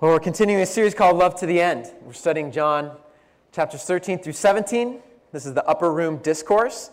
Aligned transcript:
Well, 0.00 0.12
we're 0.12 0.20
continuing 0.20 0.62
a 0.62 0.66
series 0.66 0.94
called 0.94 1.18
Love 1.18 1.34
to 1.40 1.46
the 1.46 1.60
End. 1.60 1.92
We're 2.00 2.14
studying 2.14 2.50
John 2.50 2.96
chapters 3.52 3.84
13 3.84 4.20
through 4.20 4.32
17. 4.32 4.98
This 5.30 5.44
is 5.44 5.52
the 5.52 5.62
Upper 5.66 5.92
Room 5.92 6.16
Discourse, 6.22 6.90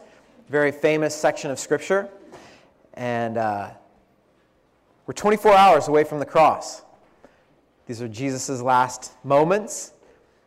very 0.49 0.73
famous 0.73 1.15
section 1.15 1.49
of 1.49 1.57
Scripture. 1.57 2.09
And 2.96 3.38
uh, 3.38 3.70
we're 5.05 5.14
24 5.14 5.54
hours 5.54 5.88
away 5.88 6.04
from 6.04 6.20
the 6.20 6.25
cross. 6.25 6.82
These 7.86 8.01
are 8.01 8.09
Jesus' 8.09 8.61
last 8.61 9.14
moments, 9.24 9.93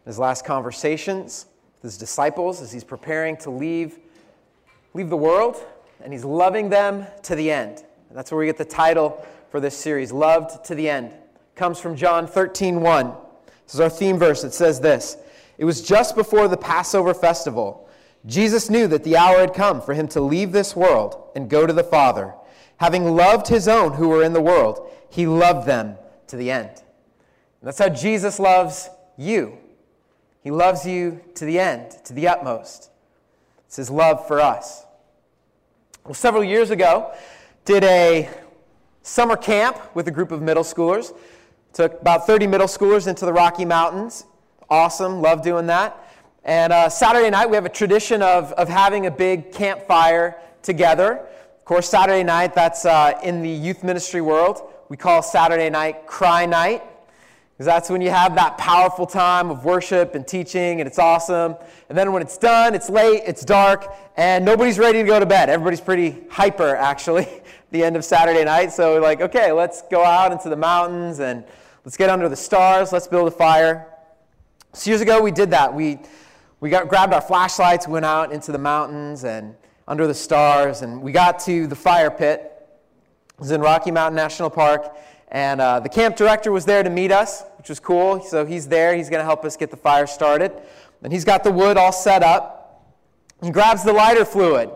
his 0.04 0.18
last 0.18 0.44
conversations 0.44 1.46
with 1.80 1.92
his 1.92 1.96
disciples 1.96 2.60
as 2.60 2.70
he's 2.70 2.84
preparing 2.84 3.38
to 3.38 3.48
leave, 3.48 3.98
leave 4.92 5.08
the 5.08 5.16
world, 5.16 5.64
and 6.04 6.12
he's 6.12 6.26
loving 6.26 6.68
them 6.68 7.06
to 7.22 7.34
the 7.34 7.50
end. 7.50 7.84
And 8.10 8.18
that's 8.18 8.30
where 8.30 8.38
we 8.38 8.44
get 8.44 8.58
the 8.58 8.66
title 8.66 9.26
for 9.50 9.60
this 9.60 9.74
series, 9.74 10.12
Loved 10.12 10.62
to 10.66 10.74
the 10.74 10.90
End 10.90 11.14
comes 11.60 11.78
from 11.78 11.94
John 11.94 12.26
13 12.26 12.80
1. 12.80 13.12
This 13.66 13.74
is 13.74 13.80
our 13.80 13.90
theme 13.90 14.18
verse. 14.18 14.44
It 14.44 14.54
says 14.54 14.80
this 14.80 15.18
It 15.58 15.66
was 15.66 15.82
just 15.82 16.16
before 16.16 16.48
the 16.48 16.56
Passover 16.56 17.12
festival. 17.12 17.86
Jesus 18.24 18.70
knew 18.70 18.86
that 18.86 19.04
the 19.04 19.18
hour 19.18 19.40
had 19.40 19.52
come 19.52 19.82
for 19.82 19.92
him 19.92 20.08
to 20.08 20.22
leave 20.22 20.52
this 20.52 20.74
world 20.74 21.22
and 21.36 21.50
go 21.50 21.66
to 21.66 21.72
the 21.74 21.84
Father. 21.84 22.32
Having 22.78 23.14
loved 23.14 23.48
his 23.48 23.68
own 23.68 23.92
who 23.92 24.08
were 24.08 24.24
in 24.24 24.32
the 24.32 24.40
world, 24.40 24.90
he 25.10 25.26
loved 25.26 25.66
them 25.66 25.98
to 26.28 26.36
the 26.36 26.50
end. 26.50 26.70
And 26.70 27.68
that's 27.68 27.78
how 27.78 27.90
Jesus 27.90 28.38
loves 28.38 28.88
you. 29.18 29.58
He 30.42 30.50
loves 30.50 30.86
you 30.86 31.20
to 31.34 31.44
the 31.44 31.58
end, 31.58 31.94
to 32.06 32.14
the 32.14 32.26
utmost. 32.26 32.88
It's 33.66 33.76
his 33.76 33.90
love 33.90 34.26
for 34.26 34.40
us. 34.40 34.86
Well, 36.06 36.14
several 36.14 36.42
years 36.42 36.70
ago, 36.70 37.12
did 37.66 37.84
a 37.84 38.30
summer 39.02 39.36
camp 39.36 39.76
with 39.94 40.08
a 40.08 40.10
group 40.10 40.30
of 40.32 40.40
middle 40.40 40.64
schoolers. 40.64 41.12
Took 41.72 42.00
about 42.00 42.26
30 42.26 42.46
middle 42.46 42.66
schoolers 42.66 43.06
into 43.06 43.24
the 43.24 43.32
Rocky 43.32 43.64
Mountains. 43.64 44.24
Awesome, 44.68 45.20
love 45.22 45.42
doing 45.42 45.66
that. 45.66 45.96
And 46.44 46.72
uh, 46.72 46.88
Saturday 46.88 47.30
night, 47.30 47.48
we 47.48 47.54
have 47.56 47.66
a 47.66 47.70
tradition 47.70 48.22
of, 48.22 48.52
of 48.52 48.68
having 48.68 49.06
a 49.06 49.10
big 49.10 49.52
campfire 49.52 50.36
together. 50.62 51.18
Of 51.58 51.64
course, 51.64 51.88
Saturday 51.88 52.24
night, 52.24 52.54
that's 52.54 52.84
uh, 52.84 53.18
in 53.22 53.42
the 53.42 53.50
youth 53.50 53.84
ministry 53.84 54.20
world. 54.20 54.62
We 54.88 54.96
call 54.96 55.22
Saturday 55.22 55.70
night 55.70 56.06
Cry 56.06 56.46
Night, 56.46 56.82
because 57.60 57.66
that's 57.66 57.90
when 57.90 58.00
you 58.00 58.08
have 58.08 58.34
that 58.36 58.56
powerful 58.56 59.04
time 59.04 59.50
of 59.50 59.66
worship 59.66 60.14
and 60.14 60.26
teaching, 60.26 60.80
and 60.80 60.88
it's 60.88 60.98
awesome. 60.98 61.56
And 61.90 61.98
then 61.98 62.10
when 62.10 62.22
it's 62.22 62.38
done, 62.38 62.74
it's 62.74 62.88
late, 62.88 63.24
it's 63.26 63.44
dark, 63.44 63.94
and 64.16 64.46
nobody's 64.46 64.78
ready 64.78 65.02
to 65.02 65.06
go 65.06 65.20
to 65.20 65.26
bed. 65.26 65.50
Everybody's 65.50 65.82
pretty 65.82 66.24
hyper, 66.30 66.74
actually, 66.74 67.28
the 67.70 67.84
end 67.84 67.96
of 67.96 68.04
Saturday 68.06 68.44
night. 68.46 68.72
So, 68.72 68.98
like, 68.98 69.20
okay, 69.20 69.52
let's 69.52 69.82
go 69.82 70.02
out 70.02 70.32
into 70.32 70.48
the 70.48 70.56
mountains 70.56 71.20
and 71.20 71.44
Let's 71.84 71.96
get 71.96 72.10
under 72.10 72.28
the 72.28 72.36
stars. 72.36 72.92
Let's 72.92 73.06
build 73.06 73.26
a 73.26 73.30
fire. 73.30 73.86
So 74.74 74.90
years 74.90 75.00
ago, 75.00 75.22
we 75.22 75.30
did 75.30 75.50
that. 75.52 75.72
We, 75.72 75.98
we 76.60 76.68
got, 76.68 76.88
grabbed 76.88 77.14
our 77.14 77.22
flashlights, 77.22 77.88
went 77.88 78.04
out 78.04 78.32
into 78.32 78.52
the 78.52 78.58
mountains 78.58 79.24
and 79.24 79.54
under 79.88 80.06
the 80.06 80.14
stars, 80.14 80.82
and 80.82 81.00
we 81.00 81.10
got 81.10 81.38
to 81.40 81.66
the 81.66 81.74
fire 81.74 82.10
pit. 82.10 82.68
It 83.30 83.40
was 83.40 83.50
in 83.50 83.62
Rocky 83.62 83.90
Mountain 83.90 84.14
National 84.14 84.50
Park, 84.50 84.94
and 85.28 85.60
uh, 85.60 85.80
the 85.80 85.88
camp 85.88 86.16
director 86.16 86.52
was 86.52 86.66
there 86.66 86.82
to 86.82 86.90
meet 86.90 87.10
us, 87.10 87.44
which 87.60 87.68
was 87.68 87.78
cool. 87.78 88.22
So 88.22 88.46
he's 88.46 88.66
there. 88.66 88.94
He's 88.94 89.10
going 89.10 89.20
to 89.20 89.24
help 89.24 89.44
us 89.44 89.54
get 89.54 89.70
the 89.70 89.76
fire 89.76 90.06
started. 90.06 90.50
And 91.02 91.12
he's 91.12 91.26
got 91.26 91.44
the 91.44 91.52
wood 91.52 91.76
all 91.76 91.92
set 91.92 92.22
up. 92.22 92.86
He 93.42 93.50
grabs 93.50 93.84
the 93.84 93.92
lighter 93.92 94.24
fluid. 94.24 94.70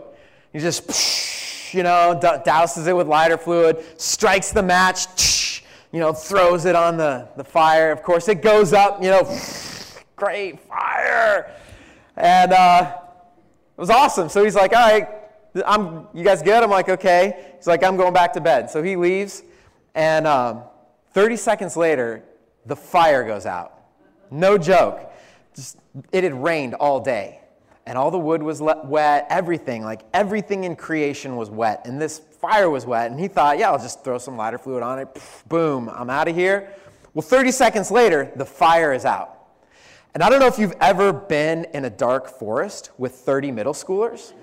He 0.53 0.59
just, 0.59 1.73
you 1.73 1.81
know, 1.81 2.19
douses 2.21 2.87
it 2.87 2.93
with 2.93 3.07
lighter 3.07 3.37
fluid, 3.37 3.83
strikes 3.99 4.51
the 4.51 4.61
match 4.61 5.63
you 5.95 6.01
know, 6.01 6.11
throws 6.11 6.65
it 6.65 6.75
on 6.75 6.97
the, 6.97 7.25
the 7.37 7.43
fire. 7.45 7.89
Of 7.89 8.03
course, 8.03 8.27
it 8.27 8.41
goes 8.41 8.73
up, 8.73 9.01
you 9.01 9.09
know, 9.09 9.23
great 10.17 10.59
fire. 10.59 11.55
And 12.17 12.51
uh, 12.51 12.97
it 13.77 13.79
was 13.79 13.89
awesome. 13.89 14.27
So 14.27 14.43
he's 14.43 14.55
like, 14.55 14.75
all 14.75 14.91
right, 14.91 15.07
I'm, 15.65 16.07
you 16.13 16.25
guys 16.25 16.41
good? 16.41 16.61
I'm 16.61 16.69
like, 16.69 16.89
okay. 16.89 17.53
He's 17.55 17.65
like, 17.65 17.81
I'm 17.81 17.95
going 17.95 18.13
back 18.13 18.33
to 18.33 18.41
bed. 18.41 18.69
So 18.69 18.83
he 18.83 18.97
leaves. 18.97 19.43
And 19.93 20.27
um, 20.27 20.63
30 21.13 21.37
seconds 21.37 21.77
later, 21.77 22.23
the 22.65 22.75
fire 22.75 23.23
goes 23.23 23.45
out. 23.45 23.73
No 24.31 24.57
joke. 24.57 25.11
Just, 25.55 25.77
it 26.11 26.23
had 26.23 26.33
rained 26.33 26.73
all 26.73 26.99
day. 26.99 27.39
And 27.87 27.97
all 27.97 28.09
the 28.09 28.19
wood 28.19 28.41
was 28.41 28.61
wet, 28.61 29.27
everything, 29.29 29.83
like 29.83 30.01
everything 30.11 30.63
in 30.63 30.75
creation 30.75 31.35
was 31.35 31.51
wet. 31.51 31.85
And 31.85 32.01
this 32.01 32.17
fire 32.17 32.69
was 32.69 32.85
wet, 32.85 33.11
and 33.11 33.19
he 33.19 33.27
thought, 33.27 33.59
yeah, 33.59 33.69
I'll 33.69 33.77
just 33.77 34.03
throw 34.03 34.17
some 34.17 34.35
lighter 34.35 34.57
fluid 34.57 34.81
on 34.81 34.97
it. 34.97 35.21
boom, 35.47 35.89
I'm 35.89 36.09
out 36.09 36.27
of 36.27 36.35
here. 36.35 36.73
Well, 37.13 37.21
30 37.21 37.51
seconds 37.51 37.91
later, 37.91 38.31
the 38.35 38.45
fire 38.45 38.91
is 38.91 39.05
out. 39.05 39.35
And 40.15 40.23
I 40.23 40.29
don't 40.29 40.39
know 40.39 40.47
if 40.47 40.57
you've 40.57 40.75
ever 40.81 41.13
been 41.13 41.65
in 41.73 41.85
a 41.85 41.89
dark 41.89 42.27
forest 42.27 42.89
with 42.97 43.13
30 43.13 43.51
middle 43.51 43.73
schoolers, 43.73 44.33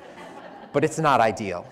but 0.73 0.85
it's 0.85 0.99
not 0.99 1.21
ideal. 1.21 1.67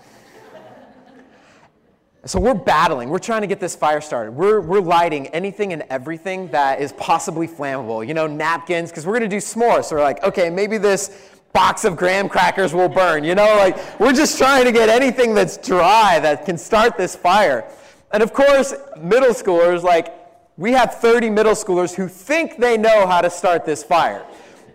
So 2.25 2.39
we're 2.39 2.53
battling. 2.53 3.09
We're 3.09 3.17
trying 3.17 3.41
to 3.41 3.47
get 3.47 3.59
this 3.59 3.75
fire 3.75 3.99
started. 3.99 4.33
We're, 4.33 4.61
we're 4.61 4.79
lighting 4.79 5.27
anything 5.27 5.73
and 5.73 5.83
everything 5.89 6.49
that 6.49 6.79
is 6.79 6.93
possibly 6.93 7.47
flammable. 7.47 8.07
You 8.07 8.13
know, 8.13 8.27
napkins, 8.27 8.91
because 8.91 9.07
we're 9.07 9.17
going 9.17 9.27
to 9.29 9.35
do 9.35 9.41
s'mores. 9.41 9.85
So 9.85 9.95
we're 9.95 10.03
like, 10.03 10.23
okay, 10.23 10.51
maybe 10.51 10.77
this 10.77 11.31
box 11.51 11.83
of 11.83 11.97
graham 11.97 12.29
crackers 12.29 12.75
will 12.75 12.89
burn. 12.89 13.23
You 13.23 13.33
know, 13.33 13.55
like 13.57 13.99
we're 13.99 14.13
just 14.13 14.37
trying 14.37 14.65
to 14.65 14.71
get 14.71 14.87
anything 14.87 15.33
that's 15.33 15.57
dry 15.57 16.19
that 16.19 16.45
can 16.45 16.59
start 16.59 16.95
this 16.95 17.15
fire. 17.15 17.67
And 18.11 18.21
of 18.21 18.33
course, 18.33 18.75
middle 18.99 19.33
schoolers, 19.33 19.81
like 19.81 20.13
we 20.57 20.73
have 20.73 21.01
30 21.01 21.31
middle 21.31 21.53
schoolers 21.53 21.95
who 21.95 22.07
think 22.07 22.57
they 22.57 22.77
know 22.77 23.07
how 23.07 23.21
to 23.21 23.31
start 23.31 23.65
this 23.65 23.83
fire. 23.83 24.23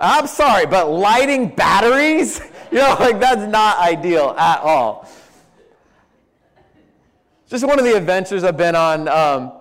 I'm 0.01 0.27
sorry, 0.27 0.67
but 0.67 0.91
lighting 0.91 1.55
batteries, 1.55 2.41
you 2.73 2.79
know, 2.79 2.97
like 2.99 3.21
that's 3.21 3.51
not 3.51 3.79
ideal 3.79 4.31
at 4.37 4.59
all. 4.61 5.09
Just 7.49 7.65
one 7.65 7.79
of 7.79 7.85
the 7.85 7.97
adventures 7.97 8.43
I've 8.43 8.57
been 8.57 8.75
on. 8.75 9.09
Um, 9.09 9.53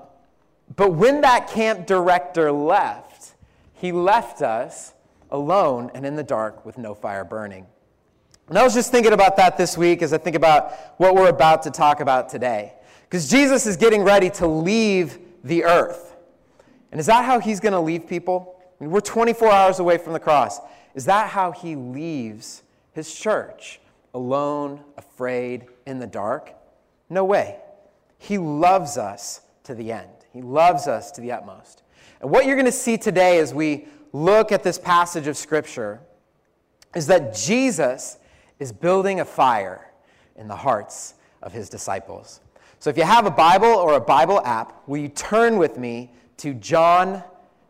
but 0.76 0.94
when 0.94 1.22
that 1.22 1.48
camp 1.50 1.86
director 1.86 2.52
left, 2.52 3.36
he 3.74 3.92
left 3.92 4.42
us 4.42 4.94
alone 5.30 5.92
and 5.94 6.06
in 6.06 6.16
the 6.16 6.24
dark 6.24 6.66
with 6.66 6.78
no 6.80 6.96
fire 6.96 7.24
burning. 7.24 7.68
And 8.50 8.58
I 8.58 8.64
was 8.64 8.74
just 8.74 8.92
thinking 8.92 9.14
about 9.14 9.38
that 9.38 9.58
this 9.58 9.78
week 9.78 10.02
as 10.02 10.14
I 10.14 10.18
think 10.18 10.36
about 10.36 10.74
what 10.98 11.16
we're 11.16 11.30
about 11.30 11.64
to 11.64 11.72
talk 11.72 12.00
about 12.00 12.30
today. 12.30 12.74
Because 13.04 13.30
Jesus 13.30 13.68
is 13.68 13.78
getting 13.78 14.02
ready 14.02 14.32
to 14.32 14.48
leave 14.48 15.20
the 15.44 15.64
earth. 15.64 16.16
And 16.92 17.00
is 17.00 17.06
that 17.06 17.26
how 17.26 17.40
he's 17.40 17.60
going 17.60 17.74
to 17.74 17.80
leave 17.80 18.08
people? 18.08 18.60
I 18.80 18.84
mean, 18.84 18.92
we're 18.92 19.02
24 19.02 19.52
hours 19.52 19.80
away 19.80 19.98
from 19.98 20.14
the 20.14 20.20
cross. 20.20 20.60
Is 20.96 21.06
that 21.06 21.30
how 21.30 21.52
he 21.52 21.76
leaves 21.76 22.64
his 22.94 23.14
church? 23.14 23.80
Alone, 24.14 24.82
afraid, 24.98 25.68
in 25.86 26.00
the 26.00 26.08
dark? 26.08 26.54
No 27.10 27.26
way. 27.26 27.60
He 28.26 28.40
loves 28.40 28.98
us 28.98 29.42
to 29.66 29.76
the 29.76 29.92
end. 29.92 30.10
He 30.34 30.42
loves 30.42 30.88
us 30.88 31.12
to 31.12 31.22
the 31.22 31.32
utmost. 31.32 31.84
And 32.22 32.32
what 32.32 32.48
you're 32.48 32.56
going 32.56 32.66
to 32.66 32.72
see 32.72 32.98
today 32.98 33.38
as 33.38 33.54
we 33.54 33.88
look 34.14 34.52
at 34.52 34.64
this 34.64 34.80
passage 34.80 35.28
of 35.28 35.38
Scripture 35.38 36.00
is 36.96 37.06
that 37.06 37.36
Jesus 37.36 38.18
is 38.58 38.72
building 38.72 39.20
a 39.20 39.26
fire 39.26 39.92
in 40.36 40.48
the 40.48 40.56
hearts 40.56 41.14
of 41.44 41.54
his 41.54 41.70
disciples. 41.70 42.40
So 42.80 42.90
if 42.90 42.98
you 42.98 43.04
have 43.04 43.28
a 43.28 43.32
Bible 43.32 43.68
or 43.68 43.94
a 43.94 44.02
Bible 44.02 44.42
app, 44.44 44.82
will 44.88 44.98
you 44.98 45.10
turn 45.10 45.58
with 45.58 45.78
me 45.78 46.12
to 46.38 46.56
John 46.56 47.24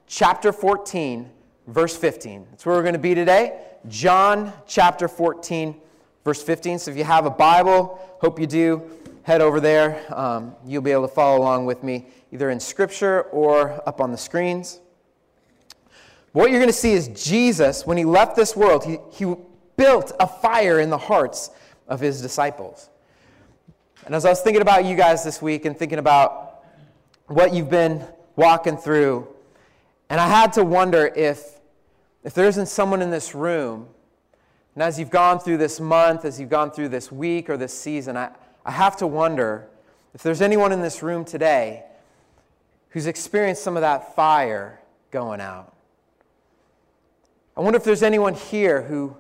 chapter 0.08 0.54
14, 0.54 1.30
verse 1.68 1.98
15? 1.98 2.48
That's 2.52 2.66
where 2.66 2.78
we're 2.78 2.82
going 2.82 2.94
to 2.94 3.00
be 3.00 3.14
today. 3.14 3.60
John 3.90 4.54
chapter 4.68 5.10
14, 5.10 5.76
verse 6.24 6.42
15. 6.42 6.80
So 6.80 6.92
if 6.92 6.98
you 6.98 7.04
have 7.04 7.26
a 7.26 7.30
Bible, 7.30 8.00
hope 8.22 8.40
you 8.40 8.48
do, 8.48 8.90
head 9.26 9.42
over 9.42 9.60
there. 9.60 10.06
Um, 10.16 10.56
you'll 10.68 10.84
be 10.84 10.92
able 10.92 11.08
to 11.08 11.14
follow 11.14 11.40
along 11.40 11.66
with 11.66 11.82
me 11.82 12.06
either 12.32 12.52
in 12.52 12.60
Scripture 12.60 13.24
or 13.24 13.82
up 13.88 14.00
on 14.00 14.12
the 14.12 14.18
screens. 14.18 14.80
What 16.32 16.52
you're 16.52 16.60
going 16.60 16.70
to 16.70 16.74
see 16.74 16.94
is 16.94 17.08
Jesus, 17.08 17.88
when 17.88 17.98
he 17.98 18.06
left 18.06 18.36
this 18.36 18.56
world, 18.56 18.86
he, 18.86 19.00
he 19.10 19.34
built 19.78 20.12
a 20.20 20.28
fire 20.28 20.80
in 20.80 20.92
the 20.92 20.98
hearts 20.98 21.50
of 21.88 22.00
his 22.00 22.22
disciples. 22.22 22.92
And 24.06 24.14
as 24.14 24.26
I 24.26 24.30
was 24.30 24.42
thinking 24.42 24.62
about 24.62 24.86
you 24.86 24.96
guys 24.96 25.24
this 25.24 25.42
week 25.42 25.66
and 25.66 25.76
thinking 25.76 25.98
about 25.98 26.64
what 27.26 27.52
you've 27.52 27.70
been 27.70 28.06
walking 28.36 28.78
through, 28.78 29.28
and 30.12 30.22
I 30.22 30.28
had 30.28 30.54
to 30.54 30.64
wonder 30.64 31.12
if, 31.16 31.60
if 32.24 32.36
there 32.36 32.46
isn't 32.46 32.68
someone 32.68 33.02
in 33.02 33.10
this 33.10 33.34
room, 33.34 33.88
and 34.76 34.84
as 34.84 35.00
you've 35.00 35.10
gone 35.10 35.40
through 35.40 35.58
this 35.58 35.80
month, 35.80 36.26
as 36.26 36.40
you've 36.40 36.50
gone 36.50 36.70
through 36.70 36.90
this 36.90 37.12
week 37.12 37.50
or 37.50 37.58
this 37.58 37.74
season, 37.74 38.18
I, 38.18 38.30
I 38.66 38.72
have 38.72 38.98
to 38.98 39.08
wonder 39.08 39.68
if 40.14 40.24
there's 40.24 40.42
anyone 40.42 40.72
in 40.72 40.82
this 40.82 41.04
room 41.04 41.24
today 41.24 41.84
who's 42.90 43.06
experienced 43.06 43.64
some 43.64 43.78
of 43.78 43.82
that 43.82 44.16
fire 44.16 44.82
going 45.12 45.40
out. 45.40 45.76
I 47.56 47.62
wonder 47.62 47.78
if 47.78 47.84
there's 47.84 48.04
anyone 48.04 48.34
here 48.34 48.82
who 48.82 49.16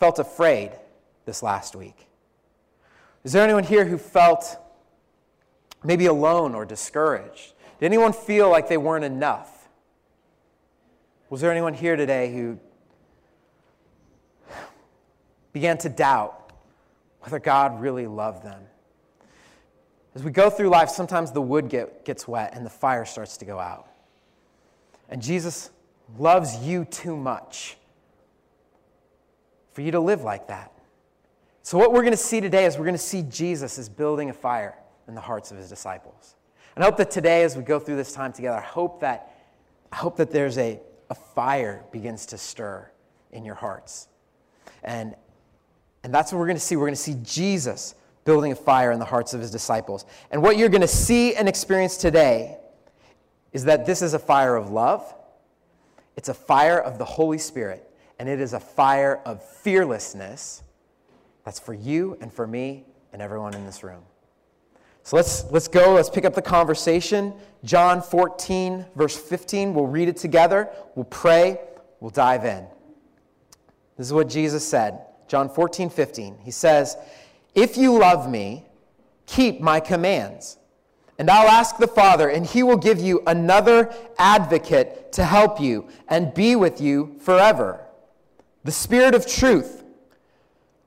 felt 0.00 0.18
afraid 0.18 0.72
this 1.26 1.42
last 1.42 1.76
week. 1.76 2.08
Is 3.24 3.32
there 3.32 3.44
anyone 3.44 3.64
here 3.64 3.84
who 3.84 3.98
felt 3.98 4.56
maybe 5.84 6.06
alone 6.06 6.54
or 6.54 6.64
discouraged? 6.64 7.52
Did 7.78 7.86
anyone 7.86 8.12
feel 8.12 8.48
like 8.50 8.68
they 8.68 8.76
weren't 8.76 9.04
enough 9.04 9.62
Was 11.32 11.40
there 11.40 11.50
anyone 11.50 11.72
here 11.72 11.96
today 11.96 12.30
who 12.30 12.58
began 15.54 15.78
to 15.78 15.88
doubt 15.88 16.41
whether 17.22 17.38
God 17.38 17.80
really 17.80 18.06
loved 18.06 18.42
them? 18.44 18.62
As 20.14 20.22
we 20.22 20.30
go 20.30 20.50
through 20.50 20.68
life, 20.68 20.90
sometimes 20.90 21.32
the 21.32 21.40
wood 21.40 21.68
get, 21.68 22.04
gets 22.04 22.28
wet 22.28 22.54
and 22.54 22.66
the 22.66 22.70
fire 22.70 23.04
starts 23.04 23.38
to 23.38 23.44
go 23.44 23.58
out. 23.58 23.88
And 25.08 25.22
Jesus 25.22 25.70
loves 26.18 26.56
you 26.58 26.84
too 26.84 27.16
much 27.16 27.76
for 29.72 29.80
you 29.80 29.90
to 29.92 30.00
live 30.00 30.22
like 30.22 30.48
that. 30.48 30.72
So, 31.62 31.78
what 31.78 31.92
we're 31.92 32.02
going 32.02 32.12
to 32.12 32.16
see 32.16 32.40
today 32.40 32.66
is 32.66 32.76
we're 32.76 32.84
going 32.84 32.94
to 32.94 32.98
see 32.98 33.22
Jesus 33.22 33.78
is 33.78 33.88
building 33.88 34.30
a 34.30 34.32
fire 34.32 34.76
in 35.08 35.14
the 35.14 35.20
hearts 35.20 35.50
of 35.50 35.56
his 35.56 35.68
disciples. 35.68 36.34
And 36.74 36.82
I 36.82 36.86
hope 36.86 36.96
that 36.96 37.10
today, 37.10 37.42
as 37.42 37.56
we 37.56 37.62
go 37.62 37.78
through 37.78 37.96
this 37.96 38.12
time 38.12 38.32
together, 38.32 38.56
I 38.56 38.62
hope 38.62 39.00
that, 39.00 39.36
I 39.92 39.96
hope 39.96 40.16
that 40.16 40.30
there's 40.30 40.58
a, 40.58 40.80
a 41.08 41.14
fire 41.14 41.84
begins 41.92 42.26
to 42.26 42.38
stir 42.38 42.90
in 43.30 43.44
your 43.44 43.54
hearts. 43.54 44.08
And, 44.82 45.14
and 46.04 46.12
that's 46.12 46.32
what 46.32 46.38
we're 46.38 46.46
going 46.46 46.56
to 46.56 46.62
see. 46.62 46.76
We're 46.76 46.86
going 46.86 46.94
to 46.94 47.00
see 47.00 47.16
Jesus 47.22 47.94
building 48.24 48.52
a 48.52 48.56
fire 48.56 48.92
in 48.92 48.98
the 48.98 49.04
hearts 49.04 49.34
of 49.34 49.40
his 49.40 49.50
disciples. 49.50 50.04
And 50.30 50.42
what 50.42 50.56
you're 50.56 50.68
going 50.68 50.82
to 50.82 50.88
see 50.88 51.34
and 51.34 51.48
experience 51.48 51.96
today 51.96 52.56
is 53.52 53.64
that 53.64 53.84
this 53.86 54.02
is 54.02 54.14
a 54.14 54.18
fire 54.18 54.56
of 54.56 54.70
love, 54.70 55.14
it's 56.16 56.28
a 56.28 56.34
fire 56.34 56.78
of 56.78 56.98
the 56.98 57.04
Holy 57.04 57.38
Spirit, 57.38 57.88
and 58.18 58.28
it 58.28 58.40
is 58.40 58.52
a 58.52 58.60
fire 58.60 59.20
of 59.24 59.42
fearlessness 59.42 60.62
that's 61.44 61.58
for 61.58 61.74
you 61.74 62.16
and 62.20 62.32
for 62.32 62.46
me 62.46 62.84
and 63.12 63.20
everyone 63.20 63.54
in 63.54 63.64
this 63.64 63.82
room. 63.82 64.02
So 65.04 65.16
let's, 65.16 65.44
let's 65.50 65.66
go. 65.66 65.94
Let's 65.94 66.08
pick 66.08 66.24
up 66.24 66.34
the 66.34 66.42
conversation. 66.42 67.34
John 67.64 68.00
14, 68.00 68.86
verse 68.94 69.16
15. 69.16 69.74
We'll 69.74 69.86
read 69.86 70.08
it 70.08 70.16
together. 70.16 70.70
We'll 70.94 71.04
pray. 71.06 71.58
We'll 71.98 72.10
dive 72.10 72.44
in. 72.44 72.64
This 73.96 74.06
is 74.06 74.12
what 74.12 74.28
Jesus 74.28 74.66
said. 74.66 75.00
John 75.32 75.48
14, 75.48 75.88
15. 75.88 76.40
He 76.42 76.50
says, 76.50 76.94
If 77.54 77.78
you 77.78 77.98
love 77.98 78.30
me, 78.30 78.66
keep 79.24 79.62
my 79.62 79.80
commands. 79.80 80.58
And 81.18 81.30
I'll 81.30 81.48
ask 81.48 81.78
the 81.78 81.86
Father, 81.86 82.28
and 82.28 82.44
he 82.44 82.62
will 82.62 82.76
give 82.76 83.00
you 83.00 83.22
another 83.26 83.94
advocate 84.18 85.10
to 85.12 85.24
help 85.24 85.58
you 85.58 85.88
and 86.06 86.34
be 86.34 86.54
with 86.54 86.82
you 86.82 87.16
forever. 87.18 87.80
The 88.64 88.72
Spirit 88.72 89.14
of 89.14 89.26
truth. 89.26 89.82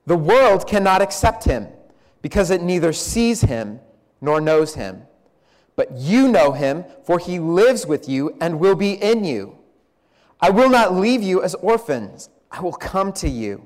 The 0.05 0.15
world 0.15 0.67
cannot 0.67 1.01
accept 1.01 1.45
him 1.45 1.67
because 2.21 2.51
it 2.51 2.61
neither 2.61 2.93
sees 2.93 3.41
him 3.41 3.79
nor 4.21 4.39
knows 4.39 4.75
him. 4.75 5.07
But 5.75 5.93
you 5.93 6.27
know 6.27 6.51
him, 6.51 6.85
for 7.03 7.17
he 7.17 7.39
lives 7.39 7.87
with 7.87 8.07
you 8.07 8.37
and 8.39 8.59
will 8.59 8.75
be 8.75 8.91
in 8.91 9.23
you. 9.23 9.57
I 10.39 10.51
will 10.51 10.69
not 10.69 10.93
leave 10.93 11.23
you 11.23 11.41
as 11.41 11.55
orphans, 11.55 12.29
I 12.51 12.61
will 12.61 12.73
come 12.73 13.11
to 13.13 13.27
you. 13.27 13.65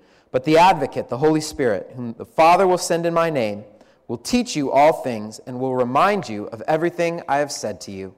but 0.31 0.43
the 0.45 0.57
advocate, 0.57 1.09
the 1.09 1.17
Holy 1.17 1.41
Spirit, 1.41 1.91
whom 1.95 2.13
the 2.13 2.25
Father 2.25 2.67
will 2.67 2.77
send 2.77 3.05
in 3.05 3.13
my 3.13 3.29
name, 3.29 3.63
will 4.07 4.17
teach 4.17 4.55
you 4.55 4.71
all 4.71 4.93
things 4.93 5.39
and 5.45 5.59
will 5.59 5.75
remind 5.75 6.27
you 6.27 6.45
of 6.47 6.61
everything 6.67 7.21
I 7.27 7.37
have 7.37 7.51
said 7.51 7.79
to 7.81 7.91
you. 7.91 8.15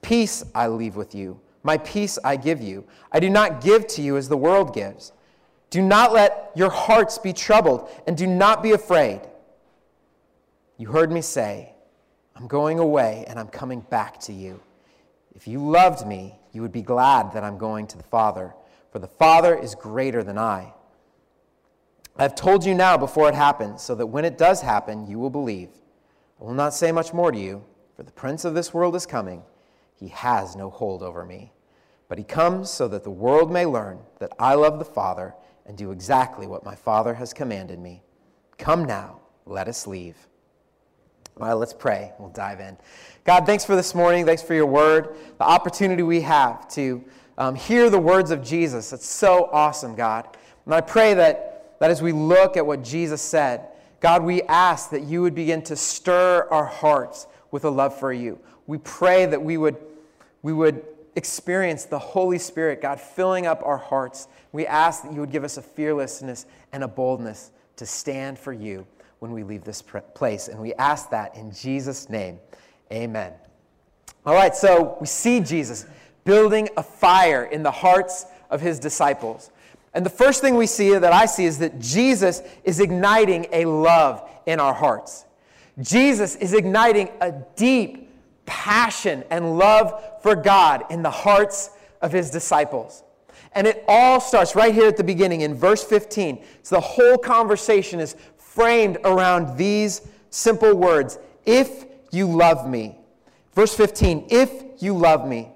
Peace 0.00 0.44
I 0.54 0.68
leave 0.68 0.96
with 0.96 1.14
you, 1.14 1.40
my 1.62 1.78
peace 1.78 2.18
I 2.22 2.36
give 2.36 2.60
you. 2.60 2.86
I 3.12 3.20
do 3.20 3.28
not 3.28 3.60
give 3.60 3.86
to 3.88 4.02
you 4.02 4.16
as 4.16 4.28
the 4.28 4.36
world 4.36 4.74
gives. 4.74 5.12
Do 5.70 5.82
not 5.82 6.12
let 6.12 6.50
your 6.54 6.70
hearts 6.70 7.18
be 7.18 7.32
troubled, 7.32 7.90
and 8.06 8.16
do 8.16 8.26
not 8.26 8.62
be 8.62 8.72
afraid. 8.72 9.20
You 10.78 10.88
heard 10.88 11.10
me 11.10 11.20
say, 11.20 11.72
I'm 12.36 12.46
going 12.46 12.78
away 12.78 13.24
and 13.26 13.38
I'm 13.38 13.48
coming 13.48 13.80
back 13.80 14.20
to 14.20 14.32
you. 14.32 14.60
If 15.34 15.48
you 15.48 15.58
loved 15.58 16.06
me, 16.06 16.38
you 16.52 16.62
would 16.62 16.72
be 16.72 16.82
glad 16.82 17.32
that 17.32 17.42
I'm 17.44 17.58
going 17.58 17.86
to 17.88 17.96
the 17.96 18.04
Father, 18.04 18.54
for 18.92 19.00
the 19.00 19.08
Father 19.08 19.56
is 19.56 19.74
greater 19.74 20.22
than 20.22 20.38
I. 20.38 20.72
I've 22.18 22.34
told 22.34 22.64
you 22.64 22.74
now 22.74 22.96
before 22.96 23.28
it 23.28 23.34
happens, 23.34 23.82
so 23.82 23.94
that 23.94 24.06
when 24.06 24.24
it 24.24 24.36
does 24.36 24.60
happen, 24.60 25.06
you 25.06 25.18
will 25.18 25.30
believe. 25.30 25.70
I 26.40 26.44
will 26.44 26.54
not 26.54 26.74
say 26.74 26.90
much 26.90 27.12
more 27.12 27.30
to 27.30 27.38
you, 27.38 27.64
for 27.96 28.02
the 28.02 28.12
prince 28.12 28.44
of 28.44 28.54
this 28.54 28.74
world 28.74 28.96
is 28.96 29.06
coming. 29.06 29.42
He 29.94 30.08
has 30.08 30.56
no 30.56 30.70
hold 30.70 31.02
over 31.02 31.24
me. 31.24 31.52
But 32.08 32.18
he 32.18 32.24
comes 32.24 32.70
so 32.70 32.88
that 32.88 33.04
the 33.04 33.10
world 33.10 33.52
may 33.52 33.66
learn 33.66 33.98
that 34.18 34.32
I 34.38 34.54
love 34.54 34.78
the 34.78 34.84
Father 34.84 35.34
and 35.66 35.76
do 35.76 35.90
exactly 35.90 36.46
what 36.46 36.64
my 36.64 36.74
Father 36.74 37.14
has 37.14 37.32
commanded 37.32 37.78
me. 37.78 38.02
Come 38.56 38.84
now, 38.84 39.20
let 39.46 39.68
us 39.68 39.86
leave. 39.86 40.16
Well, 41.36 41.58
let's 41.58 41.74
pray. 41.74 42.12
We'll 42.18 42.30
dive 42.30 42.58
in. 42.58 42.76
God, 43.24 43.46
thanks 43.46 43.64
for 43.64 43.76
this 43.76 43.94
morning. 43.94 44.26
Thanks 44.26 44.42
for 44.42 44.54
your 44.54 44.66
word, 44.66 45.14
the 45.38 45.44
opportunity 45.44 46.02
we 46.02 46.22
have 46.22 46.66
to 46.70 47.04
um, 47.36 47.54
hear 47.54 47.90
the 47.90 47.98
words 47.98 48.32
of 48.32 48.42
Jesus. 48.42 48.92
It's 48.92 49.06
so 49.06 49.48
awesome, 49.52 49.94
God. 49.94 50.36
And 50.64 50.74
I 50.74 50.80
pray 50.80 51.14
that, 51.14 51.57
that 51.78 51.90
as 51.90 52.02
we 52.02 52.12
look 52.12 52.56
at 52.56 52.66
what 52.66 52.82
Jesus 52.82 53.22
said, 53.22 53.68
God, 54.00 54.22
we 54.22 54.42
ask 54.42 54.90
that 54.90 55.02
you 55.02 55.22
would 55.22 55.34
begin 55.34 55.62
to 55.62 55.76
stir 55.76 56.46
our 56.50 56.66
hearts 56.66 57.26
with 57.50 57.64
a 57.64 57.70
love 57.70 57.98
for 57.98 58.12
you. 58.12 58.38
We 58.66 58.78
pray 58.78 59.26
that 59.26 59.42
we 59.42 59.56
would, 59.56 59.76
we 60.42 60.52
would 60.52 60.84
experience 61.16 61.84
the 61.84 61.98
Holy 61.98 62.38
Spirit, 62.38 62.80
God, 62.80 63.00
filling 63.00 63.46
up 63.46 63.62
our 63.64 63.78
hearts. 63.78 64.28
We 64.52 64.66
ask 64.66 65.02
that 65.02 65.12
you 65.12 65.20
would 65.20 65.32
give 65.32 65.44
us 65.44 65.56
a 65.56 65.62
fearlessness 65.62 66.46
and 66.72 66.84
a 66.84 66.88
boldness 66.88 67.50
to 67.76 67.86
stand 67.86 68.38
for 68.38 68.52
you 68.52 68.86
when 69.18 69.32
we 69.32 69.42
leave 69.42 69.64
this 69.64 69.82
place. 69.82 70.48
And 70.48 70.60
we 70.60 70.74
ask 70.74 71.10
that 71.10 71.34
in 71.34 71.52
Jesus' 71.52 72.08
name. 72.08 72.38
Amen. 72.92 73.32
All 74.24 74.34
right, 74.34 74.54
so 74.54 74.96
we 75.00 75.06
see 75.06 75.40
Jesus 75.40 75.86
building 76.24 76.68
a 76.76 76.82
fire 76.82 77.44
in 77.44 77.62
the 77.62 77.70
hearts 77.70 78.26
of 78.50 78.60
his 78.60 78.78
disciples. 78.78 79.50
And 79.94 80.04
the 80.04 80.10
first 80.10 80.40
thing 80.40 80.56
we 80.56 80.66
see 80.66 80.96
that 80.96 81.12
I 81.12 81.26
see 81.26 81.44
is 81.44 81.58
that 81.58 81.78
Jesus 81.80 82.42
is 82.64 82.80
igniting 82.80 83.46
a 83.52 83.64
love 83.64 84.28
in 84.46 84.60
our 84.60 84.74
hearts. 84.74 85.24
Jesus 85.80 86.36
is 86.36 86.52
igniting 86.52 87.10
a 87.20 87.32
deep 87.56 88.10
passion 88.46 89.24
and 89.30 89.58
love 89.58 90.02
for 90.22 90.34
God 90.34 90.84
in 90.90 91.02
the 91.02 91.10
hearts 91.10 91.70
of 92.00 92.12
his 92.12 92.30
disciples. 92.30 93.02
And 93.52 93.66
it 93.66 93.84
all 93.88 94.20
starts 94.20 94.54
right 94.54 94.74
here 94.74 94.88
at 94.88 94.96
the 94.96 95.04
beginning 95.04 95.42
in 95.42 95.54
verse 95.54 95.82
15. 95.84 96.44
So 96.62 96.76
the 96.76 96.80
whole 96.80 97.16
conversation 97.16 98.00
is 98.00 98.16
framed 98.36 98.98
around 99.04 99.56
these 99.56 100.02
simple 100.30 100.74
words 100.74 101.18
If 101.46 101.86
you 102.10 102.26
love 102.26 102.68
me. 102.68 102.96
Verse 103.54 103.74
15, 103.74 104.28
if 104.30 104.82
you 104.82 104.96
love 104.96 105.26
me. 105.26 105.50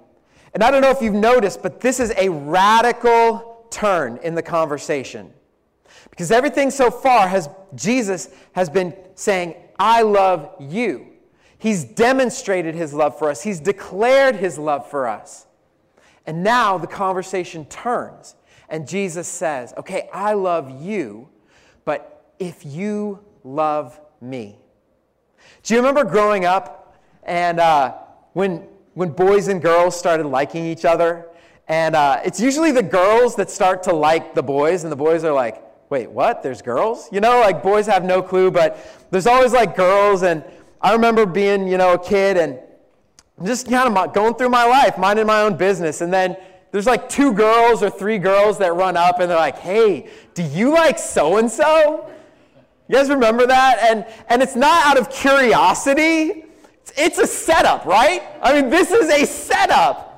And 0.54 0.62
I 0.62 0.70
don't 0.70 0.82
know 0.82 0.90
if 0.90 1.00
you've 1.00 1.14
noticed, 1.14 1.62
but 1.62 1.80
this 1.80 2.00
is 2.00 2.12
a 2.16 2.28
radical 2.28 3.51
turn 3.72 4.18
in 4.22 4.34
the 4.34 4.42
conversation. 4.42 5.32
Because 6.10 6.30
everything 6.30 6.70
so 6.70 6.90
far 6.90 7.26
has 7.28 7.48
Jesus 7.74 8.28
has 8.52 8.68
been 8.68 8.94
saying, 9.14 9.54
I 9.78 10.02
love 10.02 10.54
you. 10.60 11.06
He's 11.58 11.84
demonstrated 11.84 12.74
his 12.74 12.92
love 12.92 13.18
for 13.18 13.30
us. 13.30 13.42
He's 13.42 13.60
declared 13.60 14.36
his 14.36 14.58
love 14.58 14.88
for 14.90 15.08
us. 15.08 15.46
And 16.26 16.42
now 16.42 16.78
the 16.78 16.86
conversation 16.86 17.64
turns 17.66 18.36
and 18.68 18.88
Jesus 18.88 19.28
says, 19.28 19.74
"Okay, 19.76 20.08
I 20.12 20.32
love 20.32 20.82
you, 20.82 21.28
but 21.84 22.32
if 22.38 22.64
you 22.64 23.20
love 23.44 24.00
me. 24.20 24.58
Do 25.62 25.74
you 25.74 25.80
remember 25.80 26.04
growing 26.04 26.44
up 26.44 26.96
and 27.22 27.60
uh, 27.60 27.94
when, 28.32 28.66
when 28.94 29.10
boys 29.10 29.48
and 29.48 29.60
girls 29.60 29.96
started 29.96 30.26
liking 30.26 30.64
each 30.64 30.84
other? 30.84 31.28
And 31.72 31.96
uh, 31.96 32.20
it's 32.22 32.38
usually 32.38 32.70
the 32.70 32.82
girls 32.82 33.34
that 33.36 33.48
start 33.48 33.82
to 33.84 33.94
like 33.94 34.34
the 34.34 34.42
boys, 34.42 34.82
and 34.84 34.92
the 34.92 34.96
boys 34.96 35.24
are 35.24 35.32
like, 35.32 35.62
wait, 35.88 36.10
what? 36.10 36.42
There's 36.42 36.60
girls? 36.60 37.08
You 37.10 37.20
know, 37.20 37.40
like 37.40 37.62
boys 37.62 37.86
have 37.86 38.04
no 38.04 38.20
clue, 38.20 38.50
but 38.50 38.76
there's 39.10 39.26
always 39.26 39.54
like 39.54 39.74
girls. 39.74 40.22
And 40.22 40.44
I 40.82 40.92
remember 40.92 41.24
being, 41.24 41.66
you 41.66 41.78
know, 41.78 41.94
a 41.94 41.98
kid 41.98 42.36
and 42.36 42.58
just 43.42 43.70
kind 43.70 43.96
of 43.96 44.12
going 44.12 44.34
through 44.34 44.50
my 44.50 44.66
life, 44.66 44.98
minding 44.98 45.24
my 45.24 45.40
own 45.40 45.56
business. 45.56 46.02
And 46.02 46.12
then 46.12 46.36
there's 46.72 46.84
like 46.84 47.08
two 47.08 47.32
girls 47.32 47.82
or 47.82 47.88
three 47.88 48.18
girls 48.18 48.58
that 48.58 48.74
run 48.74 48.98
up 48.98 49.20
and 49.20 49.30
they're 49.30 49.38
like, 49.38 49.56
hey, 49.56 50.10
do 50.34 50.42
you 50.42 50.74
like 50.74 50.98
so 50.98 51.38
and 51.38 51.50
so? 51.50 52.10
You 52.88 52.96
guys 52.96 53.08
remember 53.08 53.46
that? 53.46 53.78
And, 53.80 54.04
and 54.28 54.42
it's 54.42 54.56
not 54.56 54.84
out 54.84 54.98
of 54.98 55.08
curiosity, 55.08 56.44
it's 56.98 57.16
a 57.16 57.26
setup, 57.26 57.86
right? 57.86 58.22
I 58.42 58.60
mean, 58.60 58.68
this 58.68 58.90
is 58.90 59.08
a 59.08 59.24
setup. 59.24 60.11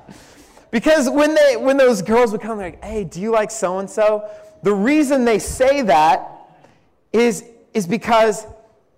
Because 0.75 1.09
when, 1.09 1.35
they, 1.35 1.55
when 1.55 1.77
those 1.77 2.01
girls 2.01 2.33
would 2.33 2.41
come, 2.41 2.57
they're 2.57 2.71
like, 2.71 2.83
hey, 2.83 3.05
do 3.05 3.21
you 3.21 3.31
like 3.31 3.49
so 3.49 3.79
and 3.79 3.89
so? 3.89 4.29
The 4.61 4.73
reason 4.73 5.23
they 5.23 5.39
say 5.39 5.83
that 5.83 6.29
is, 7.13 7.45
is 7.73 7.87
because, 7.87 8.45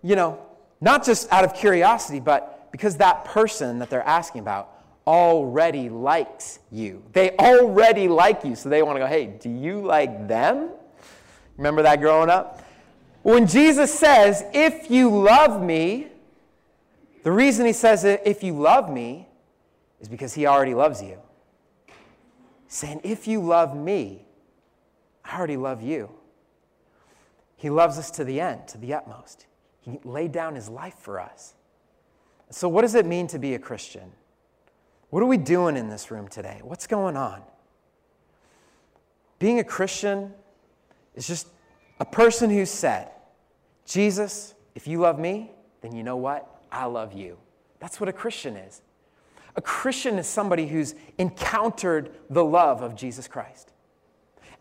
you 0.01 0.15
know, 0.15 0.39
not 0.81 1.05
just 1.05 1.31
out 1.31 1.43
of 1.43 1.53
curiosity, 1.53 2.19
but 2.19 2.71
because 2.71 2.97
that 2.97 3.25
person 3.25 3.77
that 3.77 3.91
they're 3.91 4.01
asking 4.07 4.41
about 4.41 4.71
already 5.05 5.87
likes 5.87 6.57
you. 6.71 7.03
They 7.13 7.37
already 7.37 8.07
like 8.07 8.43
you, 8.43 8.55
so 8.55 8.69
they 8.69 8.81
want 8.81 8.95
to 8.95 9.01
go, 9.01 9.05
hey, 9.05 9.27
do 9.39 9.51
you 9.51 9.79
like 9.79 10.27
them? 10.27 10.71
Remember 11.57 11.83
that 11.83 12.01
growing 12.01 12.31
up? 12.31 12.65
When 13.21 13.45
Jesus 13.45 13.93
says, 13.93 14.43
if 14.51 14.89
you 14.89 15.15
love 15.15 15.61
me, 15.61 16.07
the 17.21 17.31
reason 17.31 17.67
he 17.67 17.73
says 17.73 18.03
if 18.03 18.41
you 18.41 18.53
love 18.53 18.91
me, 18.91 19.27
is 20.01 20.09
because 20.09 20.33
he 20.33 20.47
already 20.47 20.73
loves 20.73 21.03
you. 21.03 21.19
Saying, 22.67 23.01
if 23.03 23.27
you 23.27 23.41
love 23.41 23.75
me, 23.75 24.25
I 25.23 25.37
already 25.37 25.57
love 25.57 25.81
you. 25.81 26.09
He 27.55 27.69
loves 27.69 27.97
us 27.97 28.11
to 28.11 28.23
the 28.23 28.39
end, 28.39 28.67
to 28.69 28.77
the 28.77 28.93
utmost. 28.93 29.47
He 29.81 29.99
laid 30.03 30.31
down 30.31 30.55
his 30.55 30.69
life 30.69 30.95
for 30.99 31.19
us. 31.19 31.55
So, 32.49 32.69
what 32.69 32.83
does 32.83 32.95
it 32.95 33.05
mean 33.05 33.27
to 33.27 33.39
be 33.39 33.55
a 33.55 33.59
Christian? 33.59 34.11
What 35.09 35.23
are 35.23 35.27
we 35.27 35.37
doing 35.37 35.75
in 35.75 35.89
this 35.89 36.11
room 36.11 36.27
today? 36.27 36.59
What's 36.63 36.87
going 36.87 37.17
on? 37.17 37.41
Being 39.39 39.59
a 39.59 39.63
Christian 39.63 40.33
is 41.15 41.27
just 41.27 41.47
a 41.99 42.05
person 42.05 42.49
who 42.49 42.65
said, 42.65 43.09
Jesus, 43.85 44.53
if 44.75 44.87
you 44.87 44.99
love 44.99 45.19
me, 45.19 45.51
then 45.81 45.95
you 45.95 46.03
know 46.03 46.17
what? 46.17 46.61
I 46.71 46.85
love 46.85 47.13
you. 47.13 47.37
That's 47.79 47.99
what 47.99 48.09
a 48.09 48.13
Christian 48.13 48.55
is. 48.55 48.81
A 49.57 49.61
Christian 49.61 50.19
is 50.19 50.27
somebody 50.27 50.67
who's 50.67 50.95
encountered 51.17 52.11
the 52.29 52.45
love 52.45 52.81
of 52.81 52.95
Jesus 52.95 53.27
Christ. 53.27 53.73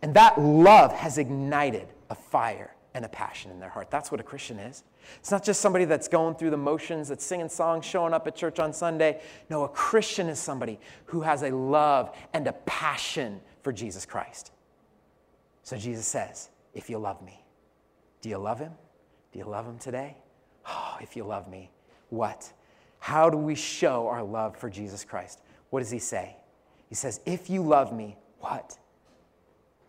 And 0.02 0.14
that 0.14 0.40
love 0.40 0.92
has 0.92 1.18
ignited 1.18 1.88
a 2.10 2.14
fire 2.14 2.74
and 2.94 3.04
a 3.04 3.08
passion 3.08 3.50
in 3.50 3.60
their 3.60 3.68
heart. 3.68 3.90
That's 3.90 4.10
what 4.10 4.20
a 4.20 4.24
Christian 4.24 4.58
is. 4.58 4.82
It's 5.18 5.30
not 5.30 5.44
just 5.44 5.60
somebody 5.60 5.84
that's 5.84 6.08
going 6.08 6.34
through 6.34 6.50
the 6.50 6.56
motions, 6.56 7.08
that's 7.08 7.24
singing 7.24 7.50
songs, 7.50 7.84
showing 7.84 8.14
up 8.14 8.26
at 8.26 8.34
church 8.34 8.58
on 8.58 8.72
Sunday. 8.72 9.20
No, 9.50 9.64
a 9.64 9.68
Christian 9.68 10.28
is 10.28 10.38
somebody 10.38 10.80
who 11.04 11.20
has 11.20 11.42
a 11.42 11.50
love 11.50 12.16
and 12.32 12.46
a 12.46 12.54
passion 12.54 13.40
for 13.62 13.72
Jesus 13.72 14.06
Christ. 14.06 14.50
So 15.62 15.76
Jesus 15.76 16.06
says, 16.06 16.48
If 16.72 16.88
you 16.88 16.98
love 16.98 17.20
me, 17.22 17.44
do 18.22 18.30
you 18.30 18.38
love 18.38 18.58
him? 18.58 18.72
Do 19.32 19.38
you 19.38 19.44
love 19.44 19.66
him 19.66 19.78
today? 19.78 20.16
Oh, 20.66 20.96
if 21.00 21.16
you 21.16 21.24
love 21.24 21.48
me, 21.48 21.70
what? 22.08 22.50
How 23.06 23.30
do 23.30 23.38
we 23.38 23.54
show 23.54 24.08
our 24.08 24.25
love 24.25 24.56
for 24.56 24.68
Jesus 24.68 25.04
Christ? 25.04 25.40
What 25.70 25.78
does 25.78 25.92
he 25.92 26.00
say? 26.00 26.34
He 26.88 26.96
says, 26.96 27.20
If 27.25 27.48
you 27.48 27.62
love 27.62 27.92
me, 27.92 28.16
what? 28.40 28.76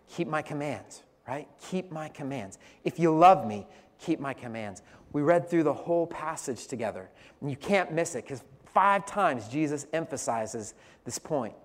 Keep 0.07 0.27
my 0.27 0.43
commands, 0.43 1.01
right? 1.27 1.47
Keep 1.59 1.91
my 1.91 2.09
commands. 2.09 2.59
If 2.83 2.99
you 2.99 3.11
love 3.11 3.47
me, 3.47 3.65
keep 3.97 4.19
my 4.19 4.35
commands. 4.35 4.83
We 5.13 5.23
read 5.23 5.49
through 5.49 5.63
the 5.63 5.73
whole 5.73 6.05
passage 6.05 6.67
together, 6.67 7.09
and 7.41 7.49
you 7.49 7.57
can't 7.57 7.91
miss 7.91 8.13
it 8.13 8.23
because 8.23 8.43
five 8.67 9.03
times 9.07 9.47
Jesus 9.47 9.87
emphasizes 9.93 10.75
this 11.03 11.17
point. 11.17 11.55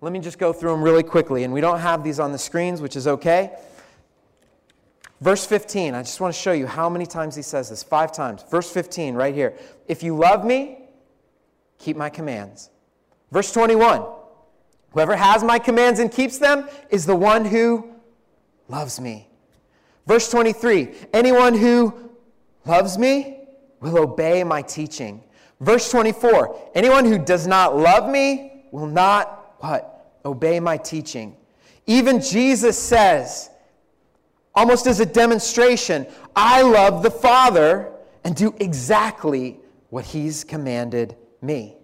Let 0.00 0.14
me 0.14 0.20
just 0.20 0.38
go 0.38 0.54
through 0.54 0.70
them 0.70 0.82
really 0.82 1.02
quickly, 1.02 1.44
and 1.44 1.52
we 1.52 1.60
don't 1.60 1.80
have 1.80 2.02
these 2.02 2.18
on 2.18 2.32
the 2.32 2.38
screens, 2.38 2.80
which 2.80 2.96
is 2.96 3.06
okay. 3.06 3.58
Verse 5.22 5.46
15, 5.46 5.94
I 5.94 6.02
just 6.02 6.20
want 6.20 6.34
to 6.34 6.40
show 6.40 6.50
you 6.50 6.66
how 6.66 6.88
many 6.90 7.06
times 7.06 7.36
he 7.36 7.42
says 7.42 7.70
this. 7.70 7.84
Five 7.84 8.10
times. 8.10 8.44
Verse 8.50 8.68
15, 8.68 9.14
right 9.14 9.32
here. 9.32 9.56
If 9.86 10.02
you 10.02 10.16
love 10.16 10.44
me, 10.44 10.78
keep 11.78 11.96
my 11.96 12.10
commands. 12.10 12.70
Verse 13.30 13.52
21, 13.52 14.04
whoever 14.90 15.14
has 15.14 15.44
my 15.44 15.60
commands 15.60 16.00
and 16.00 16.10
keeps 16.10 16.38
them 16.38 16.68
is 16.90 17.06
the 17.06 17.14
one 17.14 17.44
who 17.44 17.88
loves 18.68 18.98
me. 18.98 19.28
Verse 20.08 20.28
23 20.28 20.92
Anyone 21.14 21.54
who 21.54 22.10
loves 22.66 22.98
me 22.98 23.44
will 23.78 23.98
obey 23.98 24.42
my 24.42 24.60
teaching. 24.60 25.22
Verse 25.60 25.88
24 25.88 26.72
Anyone 26.74 27.04
who 27.04 27.16
does 27.16 27.46
not 27.46 27.76
love 27.76 28.10
me 28.10 28.64
will 28.72 28.88
not 28.88 29.54
what? 29.60 30.18
Obey 30.24 30.58
my 30.58 30.78
teaching. 30.78 31.36
Even 31.86 32.20
Jesus 32.20 32.76
says, 32.76 33.50
almost 34.54 34.86
as 34.86 35.00
a 35.00 35.06
demonstration, 35.06 36.06
I 36.34 36.62
love 36.62 37.02
the 37.02 37.10
Father 37.10 37.92
and 38.24 38.34
do 38.34 38.54
exactly 38.60 39.60
what 39.90 40.04
He's 40.04 40.44
commanded 40.44 41.16
me. 41.40 41.76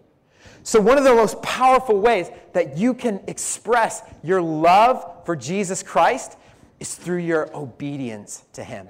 So, 0.62 0.80
one 0.80 0.98
of 0.98 1.04
the 1.04 1.14
most 1.14 1.40
powerful 1.42 1.98
ways 2.00 2.30
that 2.52 2.76
you 2.76 2.94
can 2.94 3.20
express 3.26 4.02
your 4.22 4.42
love 4.42 5.24
for 5.24 5.34
Jesus 5.34 5.82
Christ 5.82 6.36
is 6.80 6.94
through 6.94 7.18
your 7.18 7.54
obedience 7.56 8.44
to 8.52 8.62
Him. 8.62 8.88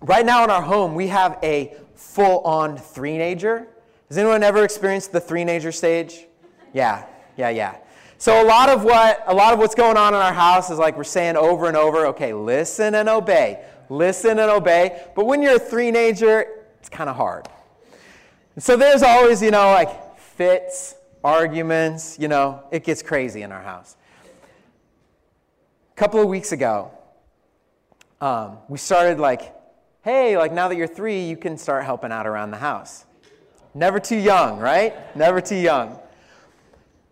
Right 0.00 0.24
now 0.24 0.44
in 0.44 0.50
our 0.50 0.62
home, 0.62 0.94
we 0.94 1.08
have 1.08 1.38
a 1.42 1.74
full 1.94 2.40
on 2.40 2.76
three-nager. 2.76 3.66
Has 4.08 4.18
anyone 4.18 4.42
ever 4.42 4.64
experienced 4.64 5.12
the 5.12 5.20
three-nager 5.20 5.72
stage? 5.72 6.26
Yeah, 6.72 7.04
yeah, 7.36 7.50
yeah. 7.50 7.76
So 8.20 8.44
a 8.44 8.44
lot 8.44 8.68
of 8.68 8.84
what 8.84 9.24
a 9.26 9.34
lot 9.34 9.54
of 9.54 9.58
what's 9.58 9.74
going 9.74 9.96
on 9.96 10.12
in 10.12 10.20
our 10.20 10.34
house 10.34 10.68
is 10.68 10.78
like 10.78 10.94
we're 10.94 11.04
saying 11.04 11.36
over 11.36 11.68
and 11.68 11.76
over, 11.76 12.04
okay, 12.08 12.34
listen 12.34 12.94
and 12.94 13.08
obey. 13.08 13.64
Listen 13.88 14.38
and 14.38 14.50
obey. 14.50 15.06
But 15.16 15.24
when 15.24 15.40
you're 15.40 15.56
a 15.56 15.58
three-nager, 15.58 16.44
it's 16.78 16.90
kind 16.90 17.08
of 17.08 17.16
hard. 17.16 17.48
And 18.56 18.62
so 18.62 18.76
there's 18.76 19.02
always, 19.02 19.40
you 19.40 19.50
know, 19.50 19.72
like 19.72 20.18
fits, 20.18 20.96
arguments, 21.24 22.18
you 22.20 22.28
know, 22.28 22.62
it 22.70 22.84
gets 22.84 23.02
crazy 23.02 23.40
in 23.40 23.52
our 23.52 23.62
house 23.62 23.96
A 25.94 25.96
couple 25.96 26.20
of 26.20 26.28
weeks 26.28 26.52
ago, 26.52 26.90
um, 28.20 28.58
we 28.68 28.76
started 28.76 29.18
like, 29.18 29.54
hey, 30.02 30.36
like 30.36 30.52
now 30.52 30.68
that 30.68 30.76
you're 30.76 30.86
three, 30.86 31.24
you 31.24 31.38
can 31.38 31.56
start 31.56 31.86
helping 31.86 32.12
out 32.12 32.26
around 32.26 32.50
the 32.50 32.58
house. 32.58 33.06
Never 33.72 33.98
too 33.98 34.18
young, 34.18 34.58
right? 34.58 35.16
Never 35.16 35.40
too 35.40 35.56
young. 35.56 35.98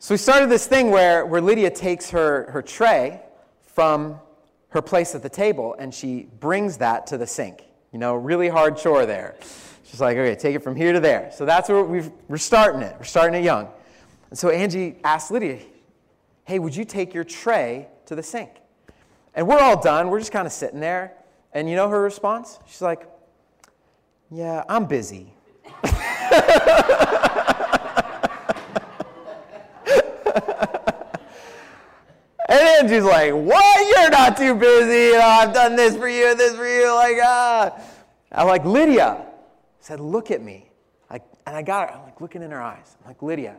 So 0.01 0.15
we 0.15 0.19
started 0.19 0.49
this 0.49 0.67
thing 0.67 0.91
where, 0.91 1.27
where 1.27 1.41
Lydia 1.41 1.71
takes 1.71 2.11
her, 2.11 2.49
her 2.53 2.63
tray 2.63 3.21
from 3.63 4.21
her 4.69 4.81
place 4.81 5.17
at 5.17 5.25
the 5.25 5.29
table 5.29 5.75
and 5.77 5.93
she 5.93 6.29
brings 6.39 6.77
that 6.77 7.09
to 7.09 7.19
the 7.19 7.27
sink. 7.27 7.65
You 7.93 7.99
know, 7.99 8.15
really 8.15 8.49
hard 8.49 8.77
chore 8.77 9.07
there. 9.07 9.35
She's 9.83 10.01
like, 10.01 10.17
okay, 10.17 10.37
take 10.37 10.55
it 10.55 10.63
from 10.63 10.77
here 10.77 10.93
to 10.93 11.01
there. 11.01 11.33
So 11.35 11.45
that's 11.45 11.69
where 11.69 11.83
we 11.83 12.03
are 12.31 12.39
starting 12.39 12.83
it. 12.83 12.95
We're 12.97 13.05
starting 13.05 13.41
it 13.41 13.45
young. 13.45 13.69
And 14.31 14.39
so 14.39 14.51
Angie 14.51 14.97
asked 15.03 15.33
Lydia, 15.33 15.59
hey, 16.45 16.61
would 16.61 16.77
you 16.77 16.85
take 16.85 17.13
your 17.13 17.25
tray 17.25 17.89
to 18.07 18.15
the 18.15 18.23
sink? 18.23 18.51
And 19.35 19.49
we're 19.49 19.59
all 19.59 19.81
done. 19.81 20.11
We're 20.11 20.21
just 20.21 20.33
kind 20.33 20.47
of 20.47 20.53
sitting 20.53 20.79
there. 20.79 21.15
And 21.53 21.69
you 21.69 21.75
know 21.75 21.89
her 21.89 22.01
response? 22.01 22.61
She's 22.67 22.83
like, 22.83 23.09
Yeah, 24.31 24.63
I'm 24.69 24.85
busy. 24.85 25.33
and 32.49 32.59
then 32.59 32.89
she's 32.89 33.05
like, 33.05 33.33
What? 33.33 33.89
You're 33.89 34.11
not 34.11 34.37
too 34.37 34.55
busy. 34.55 35.17
I've 35.17 35.53
done 35.53 35.77
this 35.77 35.97
for 35.97 36.09
you, 36.09 36.35
this 36.35 36.57
for 36.57 36.67
you. 36.67 36.95
Like, 36.95 37.19
ah. 37.23 37.79
I'm 38.33 38.47
like, 38.47 38.65
Lydia 38.65 39.27
said, 39.81 40.01
Look 40.01 40.31
at 40.31 40.43
me. 40.43 40.71
Like, 41.11 41.25
and 41.47 41.55
I 41.55 41.63
got 41.63 41.91
her. 41.91 41.97
I'm 41.97 42.05
like 42.05 42.21
looking 42.21 42.43
in 42.43 42.51
her 42.51 42.63
eyes. 42.63 42.97
I'm 43.01 43.09
like, 43.09 43.23
Lydia, 43.23 43.57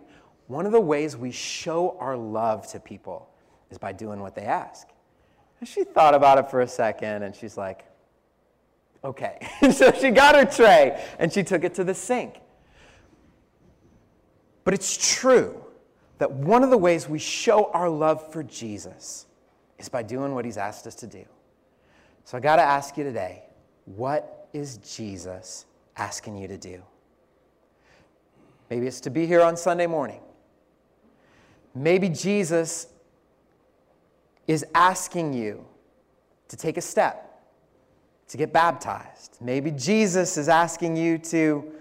one 0.48 0.66
of 0.66 0.72
the 0.72 0.82
ways 0.82 1.16
we 1.16 1.32
show 1.32 1.98
our 2.00 2.18
love 2.18 2.68
to 2.72 2.80
people 2.80 3.30
is 3.70 3.78
by 3.78 3.92
doing 3.92 4.20
what 4.20 4.34
they 4.34 4.44
ask. 4.44 4.88
And 5.60 5.70
she 5.70 5.84
thought 5.84 6.16
about 6.16 6.40
it 6.40 6.50
for 6.50 6.62
a 6.62 6.68
second 6.68 7.24
and 7.24 7.36
she's 7.36 7.58
like, 7.58 7.86
okay. 9.04 9.48
And 9.62 9.74
so 9.74 9.92
she 9.92 10.10
got 10.10 10.36
her 10.36 10.46
tray 10.46 11.04
and 11.20 11.32
she 11.32 11.44
took 11.44 11.64
it 11.64 11.76
to 11.76 11.84
the 11.84 11.94
sink. 11.94 12.40
But 14.64 14.74
it's 14.74 15.16
true 15.20 15.64
that 16.20 16.32
one 16.32 16.64
of 16.64 16.70
the 16.70 16.78
ways 16.78 17.10
we 17.10 17.18
show 17.18 17.72
our 17.72 17.90
love 17.90 18.32
for 18.32 18.44
Jesus 18.44 19.26
is 19.80 19.90
by 19.90 20.04
doing 20.04 20.36
what 20.36 20.46
he's 20.46 20.58
asked 20.58 20.86
us 20.86 20.96
to 20.96 21.08
do. 21.08 21.26
So 22.26 22.38
I 22.38 22.42
got 22.42 22.58
to 22.58 22.62
ask 22.62 22.96
you 22.98 23.04
today 23.04 23.44
what 23.86 24.48
is 24.54 24.78
Jesus 24.78 25.66
asking 25.98 26.38
you 26.38 26.48
to 26.48 26.58
do? 26.58 26.84
Maybe 28.70 28.86
it's 28.86 29.00
to 29.02 29.10
be 29.10 29.26
here 29.26 29.42
on 29.42 29.58
Sunday 29.58 29.88
morning. 29.88 30.22
Maybe 31.74 32.10
Jesus 32.10 32.88
is 34.48 34.66
asking 34.76 35.34
you 35.34 35.66
to 36.50 36.58
take 36.58 36.78
a 36.78 36.82
step, 36.82 37.42
to 38.28 38.38
get 38.38 38.52
baptized. 38.52 39.38
Maybe 39.42 39.72
Jesus 39.72 40.38
is 40.38 40.50
asking 40.50 40.98
you 40.98 41.18
to 41.20 41.72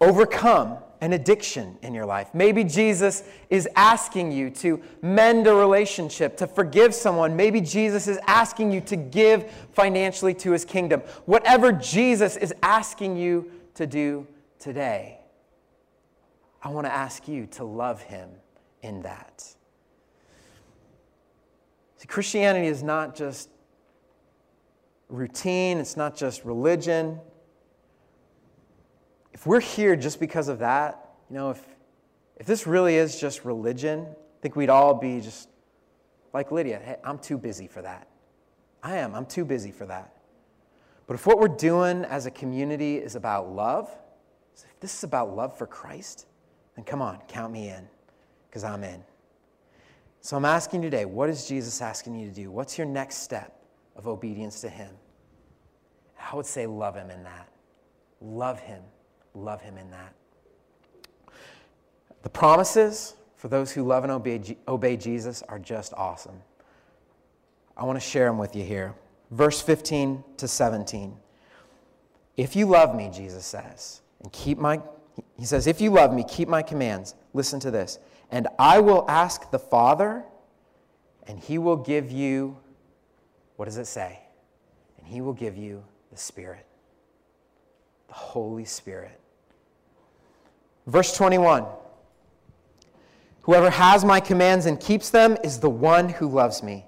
overcome 0.00 0.78
an 1.00 1.12
addiction 1.12 1.78
in 1.82 1.94
your 1.94 2.06
life. 2.06 2.28
Maybe 2.34 2.64
Jesus 2.64 3.22
is 3.50 3.68
asking 3.76 4.32
you 4.32 4.50
to 4.50 4.80
mend 5.02 5.46
a 5.46 5.54
relationship, 5.54 6.36
to 6.38 6.46
forgive 6.46 6.94
someone. 6.94 7.36
Maybe 7.36 7.60
Jesus 7.60 8.08
is 8.08 8.18
asking 8.26 8.72
you 8.72 8.80
to 8.82 8.96
give 8.96 9.50
financially 9.72 10.34
to 10.34 10.52
his 10.52 10.64
kingdom. 10.64 11.00
Whatever 11.26 11.72
Jesus 11.72 12.36
is 12.36 12.54
asking 12.62 13.16
you 13.16 13.50
to 13.74 13.86
do 13.86 14.26
today, 14.58 15.20
I 16.62 16.70
want 16.70 16.86
to 16.86 16.92
ask 16.92 17.28
you 17.28 17.46
to 17.52 17.64
love 17.64 18.02
him 18.02 18.28
in 18.82 19.02
that. 19.02 19.42
See, 21.98 22.06
Christianity 22.06 22.66
is 22.66 22.82
not 22.82 23.14
just 23.14 23.50
routine, 25.08 25.78
it's 25.78 25.96
not 25.96 26.16
just 26.16 26.44
religion 26.44 27.20
if 29.36 29.46
we're 29.46 29.60
here 29.60 29.96
just 29.96 30.18
because 30.18 30.48
of 30.48 30.60
that, 30.60 31.10
you 31.28 31.36
know, 31.36 31.50
if, 31.50 31.62
if 32.38 32.46
this 32.46 32.66
really 32.66 32.96
is 32.96 33.20
just 33.20 33.44
religion, 33.44 34.06
I 34.08 34.40
think 34.40 34.56
we'd 34.56 34.70
all 34.70 34.94
be 34.94 35.20
just 35.20 35.50
like 36.32 36.50
Lydia. 36.50 36.80
Hey, 36.82 36.96
I'm 37.04 37.18
too 37.18 37.36
busy 37.36 37.66
for 37.66 37.82
that. 37.82 38.08
I 38.82 38.96
am. 38.96 39.14
I'm 39.14 39.26
too 39.26 39.44
busy 39.44 39.70
for 39.70 39.84
that. 39.84 40.10
But 41.06 41.14
if 41.14 41.26
what 41.26 41.38
we're 41.38 41.48
doing 41.48 42.06
as 42.06 42.24
a 42.24 42.30
community 42.30 42.96
is 42.96 43.14
about 43.14 43.52
love, 43.52 43.90
if 44.54 44.80
this 44.80 44.96
is 44.96 45.04
about 45.04 45.36
love 45.36 45.58
for 45.58 45.66
Christ, 45.66 46.24
then 46.74 46.86
come 46.86 47.02
on, 47.02 47.20
count 47.28 47.52
me 47.52 47.68
in, 47.68 47.86
because 48.48 48.64
I'm 48.64 48.82
in. 48.84 49.04
So 50.22 50.38
I'm 50.38 50.46
asking 50.46 50.82
you 50.82 50.88
today, 50.90 51.04
what 51.04 51.28
is 51.28 51.46
Jesus 51.46 51.82
asking 51.82 52.18
you 52.18 52.26
to 52.26 52.34
do? 52.34 52.50
What's 52.50 52.78
your 52.78 52.86
next 52.86 53.16
step 53.16 53.60
of 53.96 54.08
obedience 54.08 54.62
to 54.62 54.70
Him? 54.70 54.94
I 56.18 56.34
would 56.34 56.46
say, 56.46 56.66
love 56.66 56.96
Him 56.96 57.10
in 57.10 57.22
that. 57.24 57.50
Love 58.22 58.60
Him 58.60 58.80
love 59.36 59.60
him 59.60 59.76
in 59.78 59.90
that. 59.90 60.14
The 62.22 62.30
promises 62.30 63.14
for 63.36 63.48
those 63.48 63.70
who 63.70 63.84
love 63.84 64.02
and 64.02 64.12
obey, 64.12 64.56
obey 64.66 64.96
Jesus 64.96 65.42
are 65.48 65.58
just 65.58 65.92
awesome. 65.94 66.40
I 67.76 67.84
want 67.84 67.96
to 67.96 68.04
share 68.04 68.26
them 68.26 68.38
with 68.38 68.56
you 68.56 68.64
here. 68.64 68.94
Verse 69.30 69.60
15 69.60 70.24
to 70.38 70.48
17. 70.48 71.16
If 72.36 72.56
you 72.56 72.66
love 72.66 72.94
me, 72.94 73.10
Jesus 73.12 73.44
says, 73.44 74.00
and 74.20 74.32
keep 74.32 74.58
my, 74.58 74.80
he 75.38 75.44
says, 75.44 75.66
if 75.66 75.80
you 75.80 75.90
love 75.90 76.12
me, 76.12 76.24
keep 76.28 76.48
my 76.48 76.62
commands. 76.62 77.14
Listen 77.32 77.60
to 77.60 77.70
this. 77.70 77.98
And 78.30 78.48
I 78.58 78.80
will 78.80 79.04
ask 79.08 79.50
the 79.50 79.58
Father, 79.58 80.24
and 81.26 81.38
he 81.38 81.58
will 81.58 81.76
give 81.76 82.10
you, 82.10 82.56
what 83.56 83.66
does 83.66 83.76
it 83.76 83.86
say? 83.86 84.20
And 84.98 85.06
he 85.06 85.20
will 85.20 85.32
give 85.32 85.56
you 85.56 85.84
the 86.10 86.16
Spirit, 86.16 86.66
the 88.08 88.14
Holy 88.14 88.64
Spirit. 88.64 89.20
Verse 90.86 91.16
21 91.16 91.66
Whoever 93.42 93.70
has 93.70 94.04
my 94.04 94.18
commands 94.18 94.66
and 94.66 94.80
keeps 94.80 95.10
them 95.10 95.36
is 95.44 95.60
the 95.60 95.70
one 95.70 96.08
who 96.08 96.28
loves 96.28 96.62
me. 96.62 96.84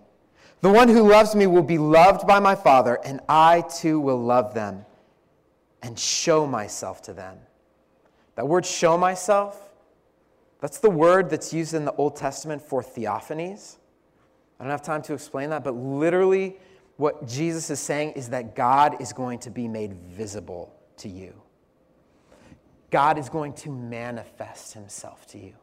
The 0.61 0.71
one 0.71 0.89
who 0.89 1.09
loves 1.09 1.37
me 1.37 1.47
will 1.47 1.63
be 1.63 1.79
loved 1.79 2.27
by 2.27 2.41
my 2.41 2.57
Father, 2.57 2.99
and 3.05 3.21
I 3.29 3.63
too 3.63 4.01
will 4.01 4.21
love 4.21 4.55
them 4.55 4.85
and 5.83 5.97
show 5.97 6.47
myself 6.49 7.01
to 7.03 7.13
them. 7.13 7.39
That 8.35 8.49
word 8.49 8.67
show 8.67 8.99
myself, 8.99 9.73
that's 10.61 10.79
the 10.79 10.91
word 10.91 11.31
that's 11.31 11.53
used 11.53 11.75
in 11.75 11.85
the 11.85 11.93
Old 11.93 12.17
Testament 12.17 12.61
for 12.61 12.83
theophanies. 12.83 13.77
I 14.59 14.65
don't 14.65 14.73
have 14.73 14.83
time 14.83 15.03
to 15.03 15.15
explain 15.15 15.51
that, 15.51 15.63
but 15.63 15.77
literally, 15.77 16.57
what 16.97 17.29
Jesus 17.29 17.71
is 17.71 17.79
saying 17.79 18.13
is 18.13 18.31
that 18.31 18.57
God 18.57 19.01
is 19.01 19.13
going 19.13 19.39
to 19.41 19.51
be 19.51 19.69
made 19.69 19.93
visible 19.93 20.75
to 20.97 21.09
you. 21.09 21.41
God 22.91 23.19
is 23.19 23.29
going 23.29 23.53
to 23.55 23.71
manifest 23.71 24.73
himself 24.73 25.27
to 25.29 25.39
you 25.39 25.55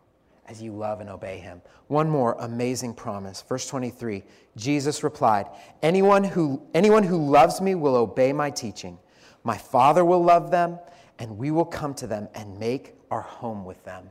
as 0.47 0.61
you 0.61 0.71
love 0.71 1.01
and 1.01 1.09
obey 1.09 1.39
him. 1.39 1.61
One 1.87 2.09
more 2.09 2.35
amazing 2.39 2.93
promise. 2.93 3.43
Verse 3.47 3.67
23 3.67 4.23
Jesus 4.55 5.03
replied, 5.03 5.47
anyone 5.81 6.23
who, 6.23 6.61
anyone 6.73 7.03
who 7.03 7.17
loves 7.17 7.61
me 7.61 7.75
will 7.75 7.95
obey 7.95 8.31
my 8.31 8.49
teaching. 8.49 8.97
My 9.43 9.57
Father 9.57 10.03
will 10.03 10.23
love 10.23 10.49
them, 10.49 10.79
and 11.19 11.37
we 11.37 11.51
will 11.51 11.65
come 11.65 11.93
to 11.95 12.07
them 12.07 12.27
and 12.33 12.59
make 12.59 12.95
our 13.11 13.21
home 13.21 13.65
with 13.65 13.83
them. 13.83 14.09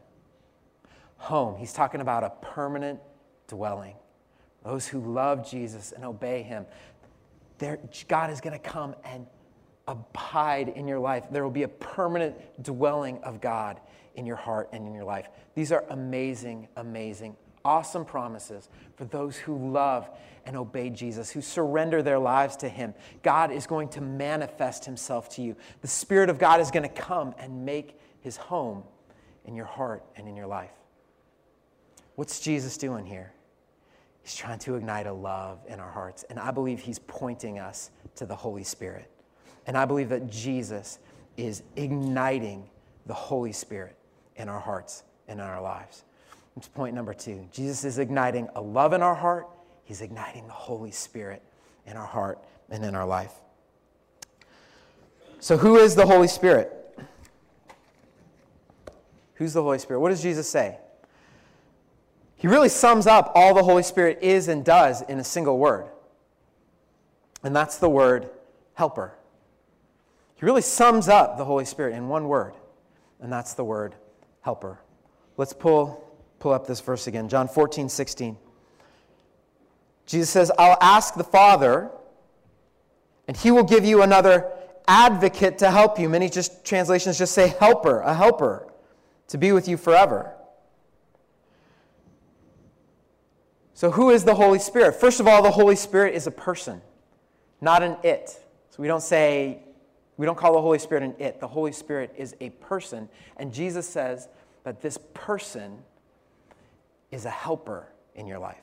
Home, 1.17 1.57
he's 1.57 1.73
talking 1.73 2.01
about 2.01 2.23
a 2.25 2.31
permanent 2.41 3.01
dwelling. 3.49 3.95
Those 4.65 4.87
who 4.87 5.01
love 5.01 5.49
Jesus 5.49 5.93
and 5.93 6.05
obey 6.05 6.43
him, 6.43 6.67
God 8.09 8.31
is 8.31 8.41
going 8.41 8.53
to 8.53 8.59
come 8.59 8.95
and 9.05 9.27
abide 9.87 10.69
in 10.71 10.89
your 10.89 10.99
life. 10.99 11.25
There 11.31 11.43
will 11.43 11.51
be 11.51 11.65
a 11.65 11.69
permanent 11.69 12.63
dwelling 12.63 13.19
of 13.23 13.41
God 13.41 13.81
in 14.15 14.27
your 14.27 14.37
heart 14.37 14.69
and 14.73 14.87
in 14.87 14.95
your 14.95 15.05
life. 15.05 15.29
These 15.55 15.73
are 15.73 15.85
amazing, 15.91 16.69
amazing, 16.77 17.37
awesome 17.65 18.05
promises 18.05 18.69
for 18.97 19.05
those 19.05 19.37
who 19.37 19.73
love 19.73 20.09
and 20.47 20.57
obey 20.57 20.91
Jesus, 20.91 21.31
who 21.31 21.41
surrender 21.41 22.03
their 22.03 22.19
lives 22.19 22.57
to 22.57 22.69
Him. 22.69 22.95
God 23.23 23.51
is 23.51 23.67
going 23.67 23.89
to 23.91 24.01
manifest 24.01 24.85
Himself 24.85 25.29
to 25.31 25.43
you. 25.43 25.57
The 25.81 25.89
Spirit 25.89 26.29
of 26.29 26.39
God 26.39 26.61
is 26.61 26.71
going 26.71 26.83
to 26.83 26.95
come 26.95 27.35
and 27.39 27.65
make 27.65 27.99
His 28.21 28.37
home 28.37 28.83
in 29.47 29.55
your 29.55 29.67
heart 29.67 30.05
and 30.17 30.29
in 30.29 30.37
your 30.37 30.47
life. 30.47 30.71
What's 32.15 32.41
Jesus 32.41 32.77
doing 32.77 33.07
here? 33.07 33.33
He's 34.23 34.37
trying 34.37 34.59
to 34.61 34.77
ignite 34.77 35.07
a 35.07 35.13
love 35.13 35.59
in 35.69 35.81
our 35.81 35.91
hearts, 35.91 36.25
and 36.31 36.39
I 36.39 36.51
believe 36.51 36.81
He's 36.81 36.99
pointing 36.99 37.59
us 37.59 37.91
to 38.17 38.27
the 38.27 38.37
Holy 38.37 38.65
Spirit. 38.65 39.11
And 39.67 39.77
I 39.77 39.85
believe 39.85 40.09
that 40.11 40.31
Jesus 40.31 40.99
is 41.37 41.63
igniting 41.77 42.69
the 43.07 43.15
Holy 43.15 43.53
Spirit 43.53 43.97
in 44.37 44.49
our 44.49 44.61
hearts 44.61 45.03
and 45.29 45.41
in 45.41 45.47
our 45.47 45.61
lives. 45.61 46.05
That's 46.55 46.69
point 46.69 46.95
number 46.95 47.15
two. 47.15 47.49
Jesus 47.53 47.85
is 47.85 47.99
igniting 47.99 48.49
a 48.55 48.61
love 48.61 48.93
in 48.93 49.03
our 49.03 49.15
heart, 49.15 49.49
He's 49.85 50.01
igniting 50.01 50.47
the 50.47 50.53
Holy 50.53 50.91
Spirit 50.91 51.43
in 51.87 51.97
our 51.97 52.07
heart 52.07 52.39
and 52.71 52.85
in 52.85 52.95
our 52.95 53.07
life. 53.07 53.33
So, 55.41 55.57
who 55.59 55.77
is 55.77 55.95
the 55.95 56.07
Holy 56.07 56.29
Spirit? 56.29 56.73
Who's 59.35 59.53
the 59.53 59.63
Holy 59.63 59.79
Spirit? 59.79 60.01
What 60.01 60.11
does 60.11 60.23
Jesus 60.23 60.49
say? 60.49 60.79
He 62.37 62.49
really 62.49 62.69
sums 62.69 63.07
up 63.07 63.33
all 63.35 63.53
the 63.53 63.63
Holy 63.63 63.83
Spirit 63.83 64.19
is 64.23 64.49
and 64.49 64.65
does 64.65 65.03
in 65.03 65.19
a 65.19 65.25
single 65.25 65.59
word. 65.59 65.87
And 67.43 67.55
that's 67.55 67.79
the 67.79 67.89
word 67.89 68.31
helper. 68.75 69.13
He 70.45 70.47
really 70.47 70.61
sums 70.61 71.09
up 71.09 71.39
the 71.39 71.45
Holy 71.47 71.65
Spirit 71.65 71.95
in 71.95 72.07
one 72.07 72.29
word, 72.29 72.53
and 73.19 73.33
that's 73.33 73.55
the 73.55 73.65
word 73.65 73.95
helper. 74.43 74.79
Let's 75.39 75.55
pull, 75.55 76.07
pull 76.39 76.53
up 76.53 76.67
this 76.67 76.81
verse 76.81 77.07
again 77.07 77.31
John 77.31 77.49
14, 77.49 77.89
16. 77.89 78.37
Jesus 80.05 80.29
says, 80.29 80.53
I'll 80.59 80.77
ask 80.83 81.15
the 81.15 81.25
Father, 81.25 81.91
and 83.27 83.35
he 83.35 83.51
will 83.51 83.63
give 83.63 83.87
you 83.87 84.03
another 84.03 84.53
advocate 84.87 85.57
to 85.61 85.71
help 85.71 85.99
you. 85.99 86.11
Many 86.11 86.29
just 86.29 86.63
translations 86.63 87.17
just 87.17 87.33
say 87.33 87.55
helper, 87.59 88.01
a 88.01 88.13
helper, 88.13 88.71
to 89.29 89.39
be 89.39 89.51
with 89.53 89.67
you 89.67 89.79
forever. 89.79 90.35
So, 93.73 93.91
who 93.91 94.11
is 94.11 94.25
the 94.25 94.35
Holy 94.35 94.59
Spirit? 94.59 94.97
First 94.97 95.21
of 95.21 95.27
all, 95.27 95.43
the 95.43 95.53
Holy 95.53 95.77
Spirit 95.77 96.15
is 96.15 96.27
a 96.27 96.31
person, 96.31 96.83
not 97.63 97.83
an 97.83 97.97
it. 98.03 98.29
So, 98.69 98.83
we 98.83 98.89
don't 98.89 99.03
say 99.03 99.63
we 100.17 100.27
don't 100.27 100.37
call 100.37 100.53
the 100.53 100.61
Holy 100.61 100.79
Spirit 100.79 101.03
an 101.03 101.15
it. 101.19 101.41
The 101.41 101.49
Holy 101.49 101.73
Spirit 101.73 102.15
is 102.17 102.37
a 102.41 102.51
person. 102.51 103.09
And 103.37 103.53
Jesus 103.53 103.89
says 103.89 104.29
that 104.63 104.81
this 104.81 104.99
person 105.13 105.79
is 107.11 107.25
a 107.25 107.31
helper 107.31 107.89
in 108.15 108.27
your 108.27 108.39
life. 108.39 108.63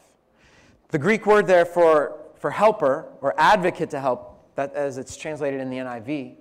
The 0.90 1.00
Greek 1.00 1.26
word 1.26 1.48
there 1.48 1.66
for, 1.66 2.20
for 2.36 2.52
helper 2.52 3.08
or 3.22 3.34
advocate 3.38 3.90
to 3.92 4.00
help, 4.00 4.56
that 4.56 4.74
as 4.76 4.98
it's 4.98 5.16
translated 5.16 5.60
in 5.60 5.70
the 5.70 5.78
NIV, 5.78 6.36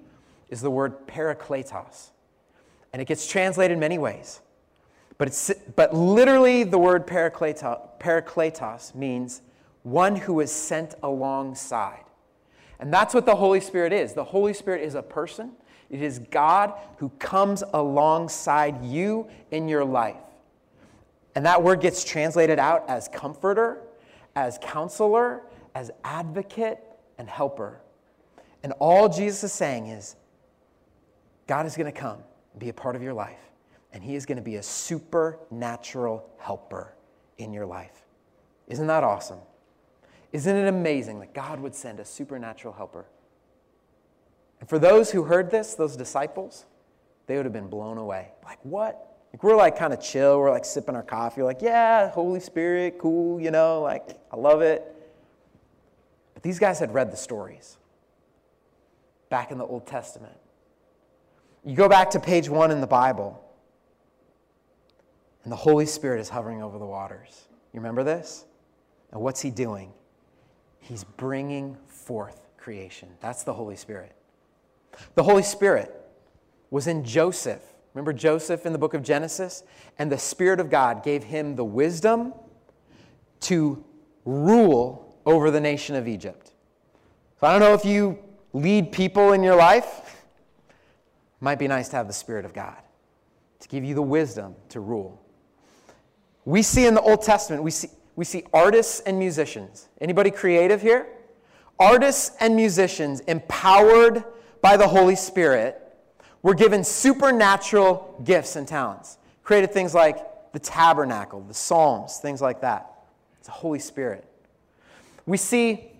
is 0.48 0.60
the 0.60 0.70
word 0.70 1.06
parakletos. 1.06 2.10
And 2.92 3.00
it 3.00 3.06
gets 3.06 3.26
translated 3.26 3.78
many 3.78 3.98
ways. 3.98 4.40
But, 5.18 5.28
it's, 5.28 5.52
but 5.76 5.94
literally, 5.94 6.64
the 6.64 6.78
word 6.78 7.06
parakletos, 7.06 7.98
parakletos 8.00 8.94
means 8.94 9.42
one 9.82 10.16
who 10.16 10.40
is 10.40 10.50
sent 10.50 10.94
alongside. 11.02 12.04
And 12.80 12.92
that's 12.92 13.14
what 13.14 13.26
the 13.26 13.36
Holy 13.36 13.60
Spirit 13.60 13.92
is. 13.92 14.14
The 14.14 14.24
Holy 14.24 14.54
Spirit 14.54 14.82
is 14.82 14.94
a 14.94 15.02
person, 15.02 15.52
it 15.90 16.02
is 16.02 16.18
God 16.18 16.72
who 16.96 17.10
comes 17.18 17.62
alongside 17.74 18.84
you 18.84 19.28
in 19.50 19.68
your 19.68 19.84
life. 19.84 20.16
And 21.34 21.46
that 21.46 21.62
word 21.62 21.80
gets 21.80 22.02
translated 22.02 22.58
out 22.58 22.88
as 22.88 23.08
comforter, 23.08 23.82
as 24.34 24.58
counselor, 24.62 25.42
as 25.74 25.90
advocate, 26.04 26.78
and 27.18 27.28
helper. 27.28 27.80
And 28.62 28.72
all 28.78 29.08
Jesus 29.08 29.44
is 29.44 29.52
saying 29.52 29.86
is 29.86 30.16
God 31.46 31.66
is 31.66 31.76
going 31.76 31.92
to 31.92 31.98
come 31.98 32.18
and 32.52 32.60
be 32.60 32.68
a 32.68 32.72
part 32.72 32.96
of 32.96 33.02
your 33.02 33.14
life, 33.14 33.50
and 33.92 34.02
He 34.02 34.14
is 34.14 34.26
going 34.26 34.36
to 34.36 34.42
be 34.42 34.56
a 34.56 34.62
supernatural 34.62 36.28
helper 36.38 36.94
in 37.38 37.52
your 37.52 37.66
life. 37.66 38.04
Isn't 38.68 38.86
that 38.86 39.04
awesome? 39.04 39.40
Isn't 40.32 40.56
it 40.56 40.68
amazing 40.68 41.20
that 41.20 41.34
God 41.34 41.60
would 41.60 41.74
send 41.74 42.00
a 42.00 42.04
supernatural 42.04 42.74
helper? 42.74 43.06
And 44.60 44.68
for 44.68 44.78
those 44.78 45.10
who 45.10 45.24
heard 45.24 45.50
this, 45.50 45.74
those 45.74 45.96
disciples, 45.96 46.66
they 47.26 47.36
would 47.36 47.46
have 47.46 47.52
been 47.52 47.68
blown 47.68 47.98
away. 47.98 48.28
Like, 48.44 48.58
what? 48.62 49.18
Like, 49.32 49.42
we're 49.42 49.56
like 49.56 49.76
kind 49.76 49.92
of 49.92 50.00
chill. 50.00 50.38
We're 50.38 50.50
like 50.50 50.64
sipping 50.64 50.94
our 50.94 51.02
coffee. 51.02 51.42
Like, 51.42 51.62
yeah, 51.62 52.10
Holy 52.10 52.40
Spirit, 52.40 52.98
cool, 52.98 53.40
you 53.40 53.50
know, 53.50 53.80
like, 53.80 54.18
I 54.32 54.36
love 54.36 54.60
it. 54.60 54.84
But 56.34 56.42
these 56.42 56.58
guys 56.58 56.78
had 56.78 56.92
read 56.92 57.10
the 57.10 57.16
stories 57.16 57.78
back 59.30 59.50
in 59.50 59.58
the 59.58 59.64
Old 59.64 59.86
Testament. 59.86 60.36
You 61.64 61.76
go 61.76 61.88
back 61.88 62.10
to 62.10 62.20
page 62.20 62.48
one 62.48 62.70
in 62.70 62.80
the 62.80 62.86
Bible, 62.86 63.42
and 65.44 65.52
the 65.52 65.56
Holy 65.56 65.86
Spirit 65.86 66.20
is 66.20 66.28
hovering 66.28 66.62
over 66.62 66.78
the 66.78 66.86
waters. 66.86 67.48
You 67.72 67.80
remember 67.80 68.02
this? 68.02 68.44
And 69.12 69.20
what's 69.20 69.40
he 69.40 69.50
doing? 69.50 69.92
He's 70.80 71.04
bringing 71.04 71.76
forth 71.86 72.48
creation. 72.56 73.08
That's 73.20 73.42
the 73.42 73.54
Holy 73.54 73.76
Spirit. 73.76 74.12
The 75.14 75.22
Holy 75.22 75.42
Spirit 75.42 75.94
was 76.70 76.86
in 76.86 77.04
Joseph. 77.04 77.62
Remember 77.94 78.12
Joseph 78.12 78.66
in 78.66 78.72
the 78.72 78.78
book 78.78 78.94
of 78.94 79.02
Genesis? 79.02 79.62
And 79.98 80.10
the 80.10 80.18
Spirit 80.18 80.60
of 80.60 80.70
God 80.70 81.02
gave 81.02 81.24
him 81.24 81.56
the 81.56 81.64
wisdom 81.64 82.32
to 83.40 83.84
rule 84.24 85.16
over 85.26 85.50
the 85.50 85.60
nation 85.60 85.96
of 85.96 86.08
Egypt. 86.08 86.52
So 87.40 87.46
I 87.46 87.52
don't 87.52 87.60
know 87.60 87.74
if 87.74 87.84
you 87.84 88.18
lead 88.52 88.92
people 88.92 89.32
in 89.32 89.42
your 89.42 89.56
life. 89.56 90.24
Might 91.40 91.58
be 91.58 91.68
nice 91.68 91.88
to 91.90 91.96
have 91.96 92.06
the 92.06 92.12
Spirit 92.12 92.44
of 92.44 92.52
God 92.52 92.76
to 93.60 93.68
give 93.68 93.84
you 93.84 93.94
the 93.94 94.02
wisdom 94.02 94.54
to 94.70 94.80
rule. 94.80 95.20
We 96.44 96.62
see 96.62 96.86
in 96.86 96.94
the 96.94 97.00
Old 97.00 97.22
Testament, 97.22 97.62
we 97.62 97.70
see, 97.70 97.88
we 98.16 98.24
see 98.24 98.44
artists 98.52 99.00
and 99.00 99.18
musicians. 99.18 99.88
Anybody 100.00 100.30
creative 100.30 100.82
here? 100.82 101.06
Artists 101.78 102.32
and 102.40 102.54
musicians 102.54 103.20
empowered 103.20 104.24
by 104.60 104.76
the 104.76 104.86
Holy 104.86 105.16
Spirit 105.16 105.80
were 106.42 106.54
given 106.54 106.84
supernatural 106.84 108.20
gifts 108.24 108.56
and 108.56 108.66
talents. 108.66 109.18
Created 109.42 109.72
things 109.72 109.94
like 109.94 110.52
the 110.52 110.58
tabernacle, 110.58 111.40
the 111.40 111.54
Psalms, 111.54 112.18
things 112.18 112.42
like 112.42 112.60
that. 112.60 113.04
It's 113.38 113.46
the 113.46 113.52
Holy 113.52 113.78
Spirit. 113.78 114.24
We 115.26 115.36
see 115.36 115.90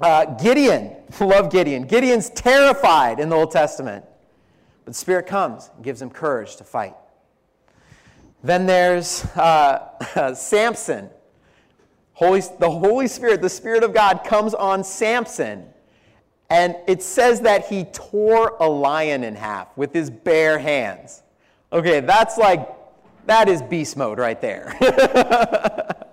uh, 0.00 0.24
Gideon. 0.36 0.96
Love 1.20 1.50
Gideon. 1.50 1.86
Gideon's 1.86 2.30
terrified 2.30 3.20
in 3.20 3.28
the 3.28 3.36
Old 3.36 3.50
Testament, 3.50 4.04
but 4.84 4.92
the 4.92 4.98
Spirit 4.98 5.26
comes 5.26 5.70
and 5.74 5.84
gives 5.84 6.02
him 6.02 6.10
courage 6.10 6.56
to 6.56 6.64
fight. 6.64 6.94
Then 8.42 8.66
there's 8.66 9.24
uh, 9.36 10.34
Samson. 10.34 11.10
Holy, 12.14 12.40
the 12.60 12.70
Holy 12.70 13.08
Spirit, 13.08 13.42
the 13.42 13.48
Spirit 13.50 13.82
of 13.82 13.92
God, 13.92 14.24
comes 14.24 14.54
on 14.54 14.82
Samson. 14.84 15.66
And 16.48 16.76
it 16.86 17.02
says 17.02 17.40
that 17.40 17.66
he 17.66 17.84
tore 17.84 18.56
a 18.60 18.68
lion 18.68 19.24
in 19.24 19.34
half 19.34 19.76
with 19.76 19.92
his 19.92 20.10
bare 20.10 20.58
hands. 20.58 21.22
Okay, 21.72 22.00
that's 22.00 22.38
like, 22.38 22.68
that 23.26 23.48
is 23.48 23.62
beast 23.62 23.96
mode 23.96 24.18
right 24.18 24.40
there. 24.40 24.76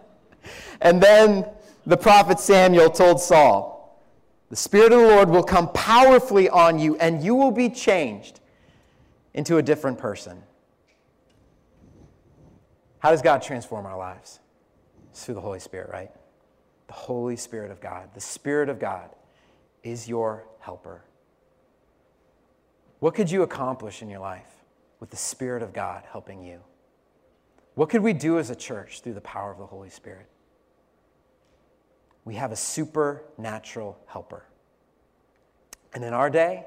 and 0.81 1.01
then 1.01 1.45
the 1.85 1.97
prophet 1.97 2.39
Samuel 2.39 2.89
told 2.89 3.21
Saul, 3.21 4.03
The 4.49 4.55
Spirit 4.55 4.93
of 4.93 5.01
the 5.01 5.07
Lord 5.07 5.29
will 5.29 5.43
come 5.43 5.71
powerfully 5.71 6.49
on 6.49 6.79
you, 6.79 6.95
and 6.97 7.23
you 7.23 7.35
will 7.35 7.51
be 7.51 7.69
changed 7.69 8.39
into 9.35 9.57
a 9.57 9.61
different 9.61 9.99
person. 9.99 10.41
How 12.99 13.11
does 13.11 13.21
God 13.21 13.41
transform 13.41 13.85
our 13.85 13.97
lives? 13.97 14.40
It's 15.11 15.25
through 15.25 15.35
the 15.35 15.41
Holy 15.41 15.59
Spirit, 15.59 15.89
right? 15.91 16.09
The 16.87 16.93
Holy 16.93 17.35
Spirit 17.35 17.69
of 17.69 17.81
God. 17.81 18.09
The 18.13 18.21
Spirit 18.21 18.69
of 18.69 18.79
God 18.79 19.09
is 19.83 20.07
your 20.07 20.47
helper. 20.59 21.03
What 22.99 23.13
could 23.13 23.29
you 23.29 23.43
accomplish 23.43 24.01
in 24.01 24.09
your 24.09 24.19
life 24.19 24.47
with 24.99 25.09
the 25.09 25.17
Spirit 25.17 25.63
of 25.63 25.73
God 25.73 26.03
helping 26.11 26.43
you? 26.43 26.61
What 27.75 27.89
could 27.89 28.01
we 28.01 28.13
do 28.13 28.39
as 28.39 28.49
a 28.49 28.55
church 28.55 29.01
through 29.01 29.13
the 29.13 29.21
power 29.21 29.51
of 29.51 29.57
the 29.57 29.65
Holy 29.65 29.89
Spirit? 29.89 30.27
We 32.23 32.35
have 32.35 32.51
a 32.51 32.55
supernatural 32.55 33.97
helper. 34.05 34.45
And 35.93 36.03
in 36.03 36.13
our 36.13 36.29
day, 36.29 36.65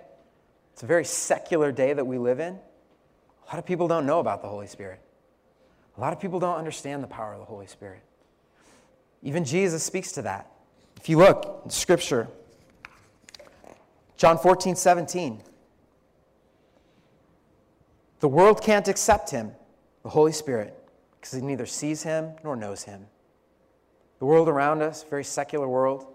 it's 0.73 0.83
a 0.83 0.87
very 0.87 1.05
secular 1.05 1.73
day 1.73 1.93
that 1.93 2.05
we 2.05 2.19
live 2.19 2.41
in. 2.41 2.55
A 2.55 3.47
lot 3.47 3.59
of 3.59 3.65
people 3.65 3.89
don't 3.89 4.07
know 4.07 4.21
about 4.21 4.43
the 4.43 4.49
Holy 4.49 4.67
Spirit. 4.67 5.01
A 5.97 6.01
lot 6.01 6.13
of 6.13 6.21
people 6.21 6.41
don't 6.41 6.57
understand 6.57 7.03
the 7.03 7.09
power 7.09 7.33
of 7.33 7.39
the 7.39 7.47
Holy 7.47 7.67
Spirit. 7.67 8.03
Even 9.25 9.45
Jesus 9.45 9.83
speaks 9.83 10.13
to 10.13 10.23
that. 10.23 10.51
If 11.01 11.09
you 11.09 11.19
look 11.19 11.63
in 11.65 11.71
Scripture, 11.71 12.29
John 14.17 14.39
14, 14.39 14.77
17. 14.77 15.43
The 18.21 18.29
world 18.29 18.63
can't 18.63 18.87
accept 18.87 19.31
him, 19.31 19.53
the 20.03 20.09
Holy 20.11 20.33
Spirit, 20.33 20.79
because 21.21 21.35
it 21.35 21.43
neither 21.43 21.67
sees 21.67 22.03
him 22.03 22.33
nor 22.45 22.55
knows 22.55 22.85
him. 22.85 23.07
The 24.19 24.25
world 24.25 24.49
around 24.49 24.83
us, 24.83 25.05
very 25.09 25.25
secular 25.25 25.69
world, 25.69 26.07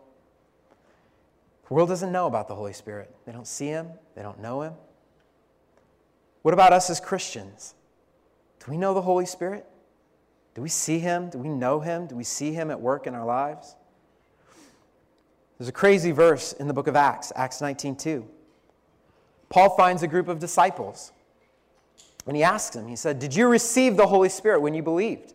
the 1.68 1.74
world 1.74 1.90
doesn't 1.90 2.12
know 2.12 2.26
about 2.26 2.48
the 2.48 2.56
Holy 2.56 2.74
Spirit. 2.74 3.16
They 3.26 3.32
don't 3.32 3.46
see 3.46 3.68
him, 3.68 3.90
they 4.16 4.24
don't 4.24 4.40
know 4.40 4.62
him. 4.62 4.74
What 6.42 6.54
about 6.54 6.74
us 6.74 6.90
as 6.90 7.00
Christians? 7.00 7.76
Do 8.60 8.72
we 8.72 8.78
know 8.78 8.94
the 8.94 9.02
Holy 9.02 9.26
Spirit? 9.26 9.68
Do 10.60 10.64
we 10.64 10.68
see 10.68 11.00
him? 11.00 11.30
Do 11.30 11.38
we 11.38 11.48
know 11.48 11.80
him? 11.80 12.06
Do 12.06 12.18
we 12.18 12.26
see 12.26 12.52
him 12.52 12.70
at 12.70 12.82
work 12.82 13.08
in 13.08 13.16
our 13.16 13.24
lives? 13.24 13.78
There's 15.58 15.70
a 15.70 15.72
crazy 15.72 16.12
verse 16.12 16.52
in 16.52 16.68
the 16.68 16.74
book 16.74 16.88
of 16.88 16.98
Acts, 16.98 17.32
Acts 17.34 17.62
19:2. 17.62 18.26
Paul 19.48 19.70
finds 19.78 20.04
a 20.04 20.08
group 20.10 20.28
of 20.28 20.40
disciples. 20.40 21.14
And 22.28 22.36
he 22.36 22.44
asks 22.44 22.76
them, 22.76 22.90
he 22.90 22.98
said, 22.98 23.20
Did 23.20 23.34
you 23.34 23.48
receive 23.48 23.96
the 23.96 24.08
Holy 24.08 24.28
Spirit 24.28 24.60
when 24.60 24.74
you 24.74 24.84
believed? 24.84 25.34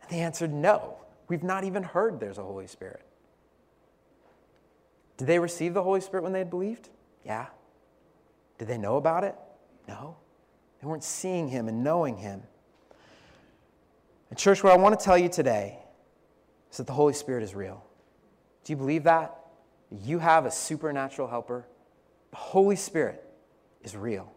And 0.00 0.10
they 0.10 0.20
answered, 0.20 0.54
No. 0.54 0.96
We've 1.28 1.42
not 1.42 1.64
even 1.64 1.82
heard 1.82 2.18
there's 2.18 2.38
a 2.38 2.42
Holy 2.42 2.68
Spirit. 2.68 3.02
Did 5.18 5.26
they 5.26 5.38
receive 5.38 5.74
the 5.74 5.82
Holy 5.82 6.00
Spirit 6.00 6.22
when 6.22 6.32
they 6.32 6.38
had 6.38 6.48
believed? 6.48 6.88
Yeah. 7.26 7.44
Did 8.56 8.68
they 8.68 8.78
know 8.78 8.96
about 8.96 9.22
it? 9.22 9.34
No. 9.86 10.16
They 10.80 10.86
weren't 10.86 11.04
seeing 11.04 11.48
him 11.48 11.68
and 11.68 11.84
knowing 11.84 12.16
him. 12.16 12.44
And, 14.32 14.38
church, 14.38 14.64
what 14.64 14.72
I 14.72 14.76
want 14.78 14.98
to 14.98 15.04
tell 15.04 15.18
you 15.18 15.28
today 15.28 15.78
is 16.70 16.78
that 16.78 16.86
the 16.86 16.92
Holy 16.94 17.12
Spirit 17.12 17.42
is 17.42 17.54
real. 17.54 17.84
Do 18.64 18.72
you 18.72 18.78
believe 18.78 19.04
that? 19.04 19.36
You 19.90 20.20
have 20.20 20.46
a 20.46 20.50
supernatural 20.50 21.28
helper. 21.28 21.66
The 22.30 22.38
Holy 22.38 22.76
Spirit 22.76 23.22
is 23.82 23.94
real. 23.94 24.32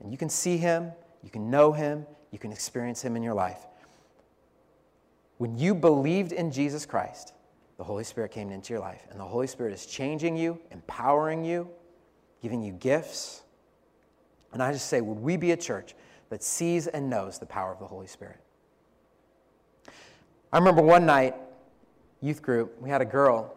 And 0.00 0.10
you 0.10 0.18
can 0.18 0.28
see 0.28 0.56
him, 0.56 0.90
you 1.22 1.30
can 1.30 1.48
know 1.48 1.70
him, 1.70 2.08
you 2.32 2.40
can 2.40 2.50
experience 2.50 3.02
him 3.02 3.14
in 3.14 3.22
your 3.22 3.34
life. 3.34 3.60
When 5.38 5.56
you 5.56 5.76
believed 5.76 6.32
in 6.32 6.50
Jesus 6.50 6.84
Christ, 6.84 7.32
the 7.78 7.84
Holy 7.84 8.02
Spirit 8.02 8.32
came 8.32 8.50
into 8.50 8.72
your 8.72 8.80
life, 8.80 9.06
and 9.12 9.20
the 9.20 9.24
Holy 9.24 9.46
Spirit 9.46 9.72
is 9.72 9.86
changing 9.86 10.36
you, 10.36 10.58
empowering 10.72 11.44
you, 11.44 11.70
giving 12.42 12.62
you 12.62 12.72
gifts. 12.72 13.44
And 14.52 14.60
I 14.60 14.72
just 14.72 14.88
say, 14.88 15.00
would 15.00 15.20
we 15.20 15.36
be 15.36 15.52
a 15.52 15.56
church 15.56 15.94
that 16.30 16.42
sees 16.42 16.88
and 16.88 17.08
knows 17.08 17.38
the 17.38 17.46
power 17.46 17.72
of 17.72 17.78
the 17.78 17.86
Holy 17.86 18.08
Spirit? 18.08 18.40
I 20.56 20.58
remember 20.58 20.80
one 20.80 21.04
night, 21.04 21.34
youth 22.22 22.40
group, 22.40 22.80
we 22.80 22.88
had 22.88 23.02
a 23.02 23.04
girl 23.04 23.54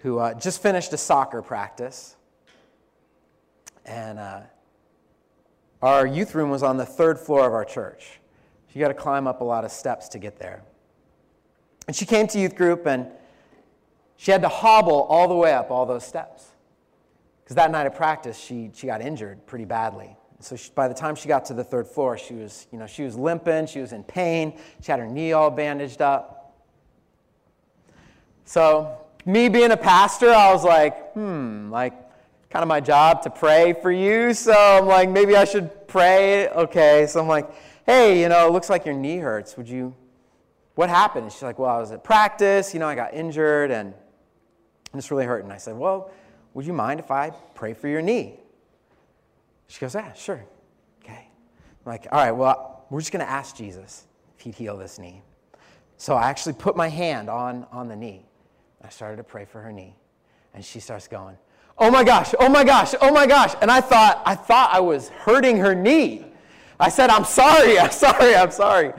who 0.00 0.18
uh, 0.18 0.34
just 0.34 0.60
finished 0.60 0.92
a 0.92 0.98
soccer 0.98 1.40
practice. 1.40 2.14
And 3.86 4.18
uh, 4.18 4.40
our 5.80 6.06
youth 6.06 6.34
room 6.34 6.50
was 6.50 6.62
on 6.62 6.76
the 6.76 6.84
third 6.84 7.18
floor 7.18 7.46
of 7.46 7.54
our 7.54 7.64
church. 7.64 8.20
She 8.70 8.80
got 8.80 8.88
to 8.88 8.94
climb 8.94 9.26
up 9.26 9.40
a 9.40 9.44
lot 9.44 9.64
of 9.64 9.72
steps 9.72 10.10
to 10.10 10.18
get 10.18 10.38
there. 10.38 10.62
And 11.86 11.96
she 11.96 12.04
came 12.04 12.26
to 12.26 12.38
youth 12.38 12.54
group 12.54 12.84
and 12.86 13.06
she 14.18 14.30
had 14.30 14.42
to 14.42 14.50
hobble 14.50 15.04
all 15.04 15.26
the 15.26 15.34
way 15.34 15.54
up 15.54 15.70
all 15.70 15.86
those 15.86 16.04
steps. 16.04 16.48
Because 17.42 17.56
that 17.56 17.70
night 17.70 17.86
of 17.86 17.94
practice, 17.94 18.38
she, 18.38 18.70
she 18.74 18.88
got 18.88 19.00
injured 19.00 19.46
pretty 19.46 19.64
badly. 19.64 20.18
So 20.42 20.56
she, 20.56 20.70
by 20.74 20.88
the 20.88 20.94
time 20.94 21.14
she 21.14 21.28
got 21.28 21.44
to 21.46 21.54
the 21.54 21.62
third 21.62 21.86
floor, 21.86 22.18
she 22.18 22.34
was, 22.34 22.66
you 22.72 22.78
know, 22.78 22.86
she 22.86 23.04
was 23.04 23.16
limping, 23.16 23.66
she 23.66 23.80
was 23.80 23.92
in 23.92 24.02
pain, 24.02 24.58
she 24.80 24.90
had 24.90 24.98
her 24.98 25.06
knee 25.06 25.32
all 25.32 25.50
bandaged 25.50 26.02
up. 26.02 26.56
So 28.44 28.98
me 29.24 29.48
being 29.48 29.70
a 29.70 29.76
pastor, 29.76 30.30
I 30.30 30.52
was 30.52 30.64
like, 30.64 31.12
hmm, 31.12 31.70
like 31.70 31.94
kind 32.50 32.62
of 32.62 32.68
my 32.68 32.80
job 32.80 33.22
to 33.22 33.30
pray 33.30 33.72
for 33.72 33.90
you. 33.90 34.34
So 34.34 34.52
I'm 34.52 34.86
like, 34.86 35.08
maybe 35.08 35.36
I 35.36 35.44
should 35.44 35.86
pray. 35.86 36.48
Okay. 36.48 37.06
So 37.08 37.20
I'm 37.20 37.28
like, 37.28 37.48
hey, 37.86 38.20
you 38.20 38.28
know, 38.28 38.46
it 38.46 38.52
looks 38.52 38.68
like 38.68 38.84
your 38.84 38.94
knee 38.94 39.18
hurts. 39.18 39.56
Would 39.56 39.68
you, 39.68 39.94
what 40.74 40.88
happened? 40.88 41.24
And 41.24 41.32
she's 41.32 41.42
like, 41.42 41.58
well, 41.58 41.70
I 41.70 41.78
was 41.78 41.92
at 41.92 42.02
practice, 42.02 42.74
you 42.74 42.80
know, 42.80 42.88
I 42.88 42.94
got 42.94 43.14
injured 43.14 43.70
and 43.70 43.94
it's 44.92 45.10
really 45.10 45.24
hurting. 45.24 45.50
I 45.50 45.56
said, 45.56 45.76
well, 45.76 46.10
would 46.54 46.66
you 46.66 46.72
mind 46.72 47.00
if 47.00 47.10
I 47.10 47.30
pray 47.54 47.74
for 47.74 47.88
your 47.88 48.02
knee? 48.02 48.38
She 49.68 49.80
goes, 49.80 49.94
yeah, 49.94 50.12
sure. 50.12 50.44
Okay. 51.02 51.28
I'm 51.84 51.92
like, 51.92 52.06
all 52.12 52.18
right, 52.18 52.32
well, 52.32 52.84
we're 52.90 53.00
just 53.00 53.12
going 53.12 53.24
to 53.24 53.30
ask 53.30 53.56
Jesus 53.56 54.06
if 54.36 54.44
he'd 54.44 54.54
heal 54.54 54.76
this 54.76 54.98
knee. 54.98 55.22
So 55.96 56.14
I 56.14 56.28
actually 56.28 56.54
put 56.54 56.76
my 56.76 56.88
hand 56.88 57.30
on, 57.30 57.66
on 57.72 57.88
the 57.88 57.96
knee. 57.96 58.26
I 58.82 58.88
started 58.88 59.16
to 59.16 59.24
pray 59.24 59.44
for 59.44 59.60
her 59.62 59.72
knee. 59.72 59.96
And 60.54 60.64
she 60.64 60.80
starts 60.80 61.08
going, 61.08 61.36
Oh 61.78 61.90
my 61.90 62.04
gosh, 62.04 62.34
oh 62.38 62.48
my 62.48 62.64
gosh, 62.64 62.94
oh 63.00 63.12
my 63.12 63.26
gosh. 63.26 63.54
And 63.62 63.70
I 63.70 63.80
thought, 63.80 64.22
I 64.26 64.34
thought 64.34 64.70
I 64.72 64.80
was 64.80 65.08
hurting 65.08 65.56
her 65.58 65.74
knee. 65.74 66.26
I 66.78 66.88
said, 66.88 67.10
I'm 67.10 67.24
sorry, 67.24 67.78
I'm 67.78 67.90
sorry, 67.90 68.34
I'm 68.34 68.50
sorry. 68.50 68.92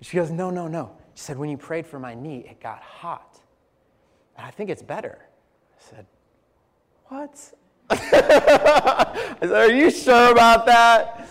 She 0.00 0.16
goes, 0.16 0.30
No, 0.30 0.50
no, 0.50 0.68
no. 0.68 0.96
She 1.14 1.22
said, 1.22 1.38
When 1.38 1.50
you 1.50 1.56
prayed 1.56 1.86
for 1.86 1.98
my 1.98 2.14
knee, 2.14 2.46
it 2.48 2.60
got 2.60 2.80
hot. 2.82 3.40
And 4.36 4.46
I 4.46 4.50
think 4.50 4.70
it's 4.70 4.82
better. 4.82 5.18
I 5.20 5.82
said, 5.90 6.06
What? 7.06 7.52
I 7.94 9.36
said, 9.40 9.52
Are 9.52 9.70
you 9.70 9.90
sure 9.90 10.32
about 10.32 10.66
that? 10.66 11.28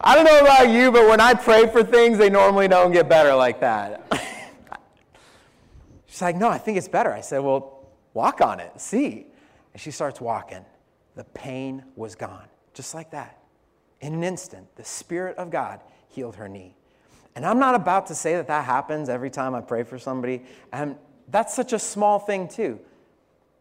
I 0.00 0.14
don't 0.14 0.24
know 0.24 0.40
about 0.40 0.70
you, 0.70 0.90
but 0.90 1.06
when 1.08 1.20
I 1.20 1.34
pray 1.34 1.68
for 1.68 1.84
things, 1.84 2.16
they 2.16 2.30
normally 2.30 2.68
don't 2.68 2.92
get 2.92 3.08
better 3.08 3.34
like 3.34 3.60
that. 3.60 4.06
She's 6.06 6.22
like, 6.22 6.36
No, 6.36 6.48
I 6.48 6.58
think 6.58 6.78
it's 6.78 6.88
better. 6.88 7.12
I 7.12 7.20
said, 7.20 7.38
Well, 7.38 7.88
walk 8.14 8.40
on 8.40 8.60
it, 8.60 8.80
see. 8.80 9.26
And 9.72 9.80
she 9.80 9.90
starts 9.90 10.20
walking. 10.20 10.64
The 11.16 11.24
pain 11.24 11.84
was 11.96 12.14
gone, 12.14 12.48
just 12.74 12.94
like 12.94 13.10
that. 13.10 13.38
In 14.00 14.14
an 14.14 14.24
instant, 14.24 14.74
the 14.76 14.84
Spirit 14.84 15.36
of 15.36 15.50
God 15.50 15.80
healed 16.08 16.36
her 16.36 16.48
knee. 16.48 16.74
And 17.36 17.46
I'm 17.46 17.58
not 17.58 17.74
about 17.74 18.06
to 18.06 18.14
say 18.14 18.34
that 18.34 18.48
that 18.48 18.64
happens 18.64 19.08
every 19.08 19.30
time 19.30 19.54
I 19.54 19.60
pray 19.60 19.82
for 19.82 19.98
somebody. 19.98 20.42
And 20.72 20.96
that's 21.28 21.54
such 21.54 21.72
a 21.72 21.78
small 21.78 22.18
thing, 22.18 22.48
too. 22.48 22.80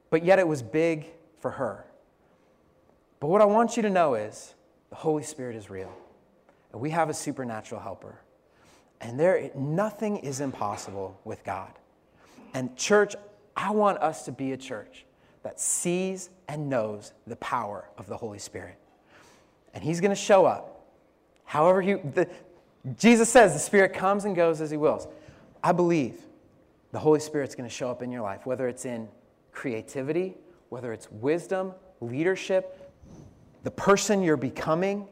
But 0.09 0.23
yet 0.23 0.39
it 0.39 0.47
was 0.47 0.63
big 0.63 1.05
for 1.39 1.51
her. 1.51 1.85
But 3.19 3.27
what 3.27 3.41
I 3.41 3.45
want 3.45 3.75
you 3.75 3.83
to 3.83 3.89
know 3.89 4.15
is 4.15 4.53
the 4.89 4.95
Holy 4.95 5.23
Spirit 5.23 5.55
is 5.55 5.69
real. 5.69 5.91
And 6.71 6.81
we 6.81 6.91
have 6.91 7.09
a 7.09 7.13
supernatural 7.13 7.81
helper. 7.81 8.21
And 9.01 9.19
there 9.19 9.49
nothing 9.55 10.17
is 10.17 10.41
impossible 10.41 11.19
with 11.23 11.43
God. 11.43 11.71
And 12.53 12.75
church, 12.75 13.15
I 13.55 13.71
want 13.71 13.97
us 13.99 14.25
to 14.25 14.31
be 14.31 14.51
a 14.51 14.57
church 14.57 15.05
that 15.43 15.59
sees 15.59 16.29
and 16.47 16.69
knows 16.69 17.13
the 17.27 17.35
power 17.37 17.89
of 17.97 18.07
the 18.07 18.17
Holy 18.17 18.39
Spirit. 18.39 18.77
And 19.73 19.83
he's 19.83 20.01
going 20.01 20.11
to 20.11 20.15
show 20.15 20.45
up. 20.45 20.87
However 21.45 21.81
he 21.81 21.93
the, 21.93 22.29
Jesus 22.97 23.29
says 23.29 23.53
the 23.53 23.59
Spirit 23.59 23.93
comes 23.93 24.25
and 24.25 24.35
goes 24.35 24.61
as 24.61 24.71
he 24.71 24.77
wills. 24.77 25.07
I 25.63 25.71
believe 25.71 26.21
the 26.91 26.99
Holy 26.99 27.19
Spirit's 27.19 27.55
going 27.55 27.69
to 27.69 27.75
show 27.75 27.89
up 27.89 28.01
in 28.01 28.11
your 28.11 28.21
life, 28.21 28.45
whether 28.45 28.67
it's 28.67 28.85
in 28.85 29.07
creativity, 29.51 30.35
whether 30.69 30.93
it's 30.93 31.11
wisdom, 31.11 31.73
leadership, 32.01 32.91
the 33.63 33.71
person 33.71 34.23
you're 34.23 34.37
becoming. 34.37 35.07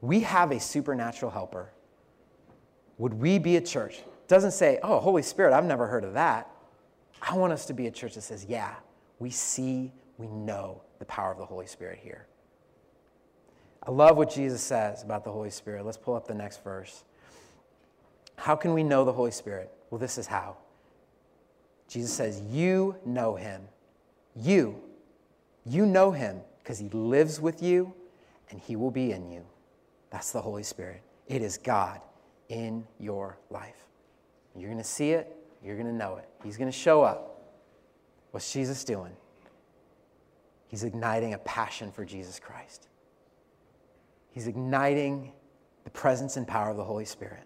We 0.00 0.20
have 0.20 0.50
a 0.50 0.60
supernatural 0.60 1.30
helper. 1.30 1.70
Would 2.98 3.14
we 3.14 3.38
be 3.38 3.56
a 3.56 3.60
church? 3.60 4.02
Doesn't 4.28 4.52
say, 4.52 4.78
oh, 4.82 5.00
Holy 5.00 5.22
Spirit, 5.22 5.52
I've 5.52 5.64
never 5.64 5.86
heard 5.86 6.04
of 6.04 6.14
that. 6.14 6.50
I 7.20 7.36
want 7.36 7.52
us 7.52 7.66
to 7.66 7.74
be 7.74 7.86
a 7.86 7.90
church 7.90 8.14
that 8.14 8.22
says, 8.22 8.46
yeah, 8.48 8.74
we 9.18 9.30
see, 9.30 9.92
we 10.18 10.26
know 10.28 10.82
the 10.98 11.04
power 11.06 11.32
of 11.32 11.38
the 11.38 11.46
Holy 11.46 11.66
Spirit 11.66 11.98
here. 12.02 12.26
I 13.82 13.90
love 13.90 14.16
what 14.16 14.30
Jesus 14.30 14.62
says 14.62 15.02
about 15.02 15.24
the 15.24 15.32
Holy 15.32 15.50
Spirit. 15.50 15.84
Let's 15.84 15.98
pull 15.98 16.14
up 16.14 16.26
the 16.26 16.34
next 16.34 16.62
verse. 16.62 17.04
How 18.36 18.56
can 18.56 18.72
we 18.72 18.82
know 18.82 19.04
the 19.04 19.12
Holy 19.12 19.30
Spirit? 19.30 19.72
Well, 19.90 19.98
this 19.98 20.18
is 20.18 20.26
how. 20.26 20.56
Jesus 21.88 22.12
says, 22.12 22.40
You 22.50 22.96
know 23.04 23.34
him. 23.34 23.62
You. 24.34 24.80
You 25.64 25.86
know 25.86 26.10
him 26.10 26.40
because 26.62 26.78
he 26.78 26.88
lives 26.90 27.40
with 27.40 27.62
you 27.62 27.92
and 28.50 28.60
he 28.60 28.76
will 28.76 28.90
be 28.90 29.12
in 29.12 29.30
you. 29.30 29.44
That's 30.10 30.32
the 30.32 30.40
Holy 30.40 30.62
Spirit. 30.62 31.02
It 31.26 31.42
is 31.42 31.58
God 31.58 32.00
in 32.48 32.86
your 32.98 33.38
life. 33.50 33.86
You're 34.56 34.70
going 34.70 34.82
to 34.82 34.88
see 34.88 35.10
it, 35.10 35.34
you're 35.64 35.76
going 35.76 35.88
to 35.88 35.94
know 35.94 36.16
it. 36.16 36.28
He's 36.44 36.56
going 36.56 36.70
to 36.70 36.76
show 36.76 37.02
up. 37.02 37.42
What's 38.30 38.52
Jesus 38.52 38.84
doing? 38.84 39.12
He's 40.68 40.84
igniting 40.84 41.34
a 41.34 41.38
passion 41.38 41.90
for 41.90 42.04
Jesus 42.04 42.38
Christ. 42.38 42.88
He's 44.30 44.46
igniting 44.46 45.32
the 45.84 45.90
presence 45.90 46.36
and 46.36 46.46
power 46.46 46.70
of 46.70 46.76
the 46.76 46.84
Holy 46.84 47.04
Spirit. 47.04 47.44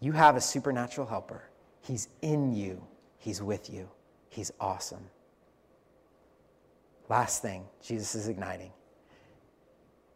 You 0.00 0.12
have 0.12 0.36
a 0.36 0.40
supernatural 0.40 1.06
helper. 1.06 1.44
He's 1.80 2.08
in 2.22 2.54
you, 2.54 2.82
He's 3.18 3.42
with 3.42 3.70
you. 3.70 3.88
He's 4.30 4.52
awesome. 4.60 5.04
Last 7.08 7.42
thing 7.42 7.64
Jesus 7.82 8.14
is 8.14 8.28
igniting. 8.28 8.72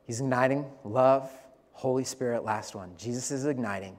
He's 0.06 0.20
igniting 0.20 0.66
love, 0.84 1.30
Holy 1.72 2.04
Spirit, 2.04 2.44
last 2.44 2.74
one. 2.74 2.92
Jesus 2.98 3.30
is 3.30 3.46
igniting 3.46 3.98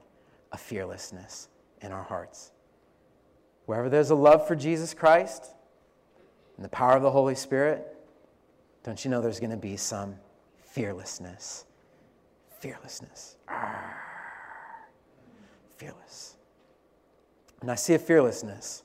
a 0.52 0.56
fearlessness 0.56 1.48
in 1.80 1.92
our 1.92 2.02
hearts. 2.02 2.52
Wherever 3.66 3.88
there's 3.88 4.10
a 4.10 4.14
love 4.14 4.46
for 4.46 4.54
Jesus 4.54 4.94
Christ 4.94 5.46
and 6.56 6.64
the 6.64 6.68
power 6.68 6.96
of 6.96 7.02
the 7.02 7.10
Holy 7.10 7.34
Spirit, 7.34 7.96
don't 8.84 9.02
you 9.04 9.10
know 9.10 9.20
there's 9.20 9.40
going 9.40 9.50
to 9.50 9.56
be 9.56 9.76
some 9.76 10.16
fearlessness. 10.62 11.64
Fearlessness. 12.60 13.36
Arr. 13.48 13.96
Fearless. 15.76 16.36
And 17.60 17.70
I 17.70 17.74
see 17.74 17.94
a 17.94 17.98
fearlessness 17.98 18.82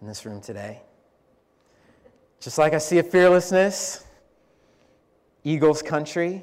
in 0.00 0.06
this 0.06 0.24
room 0.26 0.40
today. 0.40 0.82
Just 2.40 2.56
like 2.56 2.72
I 2.72 2.78
see 2.78 2.98
a 2.98 3.02
fearlessness, 3.02 4.02
Eagles 5.44 5.82
country. 5.82 6.42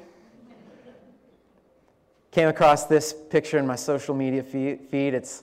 Came 2.30 2.46
across 2.46 2.86
this 2.86 3.12
picture 3.12 3.58
in 3.58 3.66
my 3.66 3.74
social 3.74 4.14
media 4.14 4.44
feed. 4.44 5.14
It's 5.14 5.42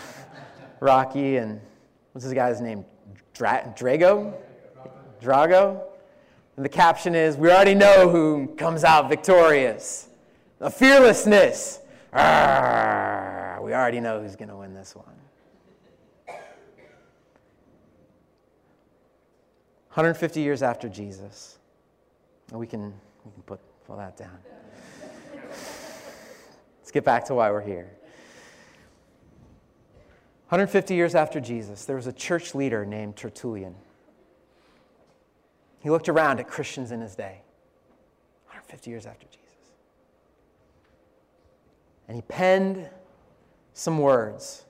Rocky 0.80 1.36
and 1.36 1.60
what's 2.12 2.24
this 2.24 2.32
guy's 2.32 2.62
name? 2.62 2.82
Dra- 3.34 3.74
Drago? 3.76 4.32
Drago? 5.20 5.82
And 6.56 6.64
the 6.64 6.70
caption 6.70 7.14
is 7.14 7.36
We 7.36 7.50
already 7.50 7.74
know 7.74 8.08
who 8.08 8.46
comes 8.56 8.84
out 8.84 9.10
victorious. 9.10 10.08
The 10.60 10.70
fearlessness. 10.70 11.80
Arrgh, 12.14 13.62
we 13.62 13.74
already 13.74 14.00
know 14.00 14.22
who's 14.22 14.34
going 14.34 14.48
to 14.48 14.56
win 14.56 14.72
this 14.72 14.96
one. 14.96 15.17
150 19.98 20.40
years 20.40 20.62
after 20.62 20.88
Jesus. 20.88 21.58
We 22.52 22.68
can, 22.68 22.94
we 23.24 23.32
can 23.32 23.42
put, 23.42 23.58
pull 23.84 23.96
that 23.96 24.16
down. 24.16 24.38
Let's 25.34 26.92
get 26.92 27.04
back 27.04 27.24
to 27.24 27.34
why 27.34 27.50
we're 27.50 27.62
here. 27.62 27.90
150 30.50 30.94
years 30.94 31.16
after 31.16 31.40
Jesus, 31.40 31.84
there 31.84 31.96
was 31.96 32.06
a 32.06 32.12
church 32.12 32.54
leader 32.54 32.86
named 32.86 33.16
Tertullian. 33.16 33.74
He 35.80 35.90
looked 35.90 36.08
around 36.08 36.38
at 36.38 36.46
Christians 36.46 36.92
in 36.92 37.00
his 37.00 37.16
day, 37.16 37.42
150 38.46 38.88
years 38.88 39.04
after 39.04 39.26
Jesus. 39.26 39.42
And 42.06 42.14
he 42.14 42.22
penned 42.22 42.88
some 43.72 43.98
words 43.98 44.64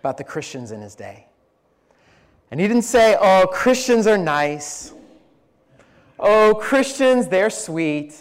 about 0.00 0.18
the 0.18 0.24
Christians 0.24 0.72
in 0.72 0.82
his 0.82 0.94
day. 0.94 1.24
And 2.52 2.60
he 2.60 2.68
didn't 2.68 2.82
say, 2.82 3.16
oh, 3.20 3.48
Christians 3.50 4.06
are 4.06 4.18
nice. 4.18 4.92
Oh, 6.20 6.54
Christians, 6.54 7.26
they're 7.26 7.50
sweet. 7.50 8.14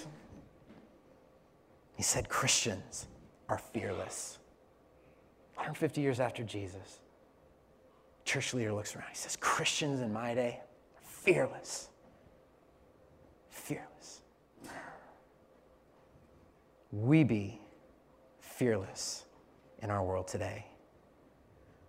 He 1.96 2.02
said, 2.02 2.30
Christians 2.30 3.06
are 3.50 3.60
fearless. 3.60 4.40
150 5.56 6.02
years 6.02 6.20
after 6.20 6.42
Jesus, 6.42 7.02
church 8.26 8.56
leader 8.56 8.74
looks 8.74 8.96
around. 8.96 9.10
He 9.10 9.18
says, 9.18 9.36
Christians 9.36 10.02
in 10.02 10.12
my 10.12 10.34
day, 10.34 10.62
are 10.96 11.02
fearless 11.04 11.90
fearless. 13.72 14.22
We 16.92 17.24
be 17.24 17.60
fearless 18.40 19.24
in 19.82 19.90
our 19.90 20.04
world 20.04 20.28
today. 20.28 20.66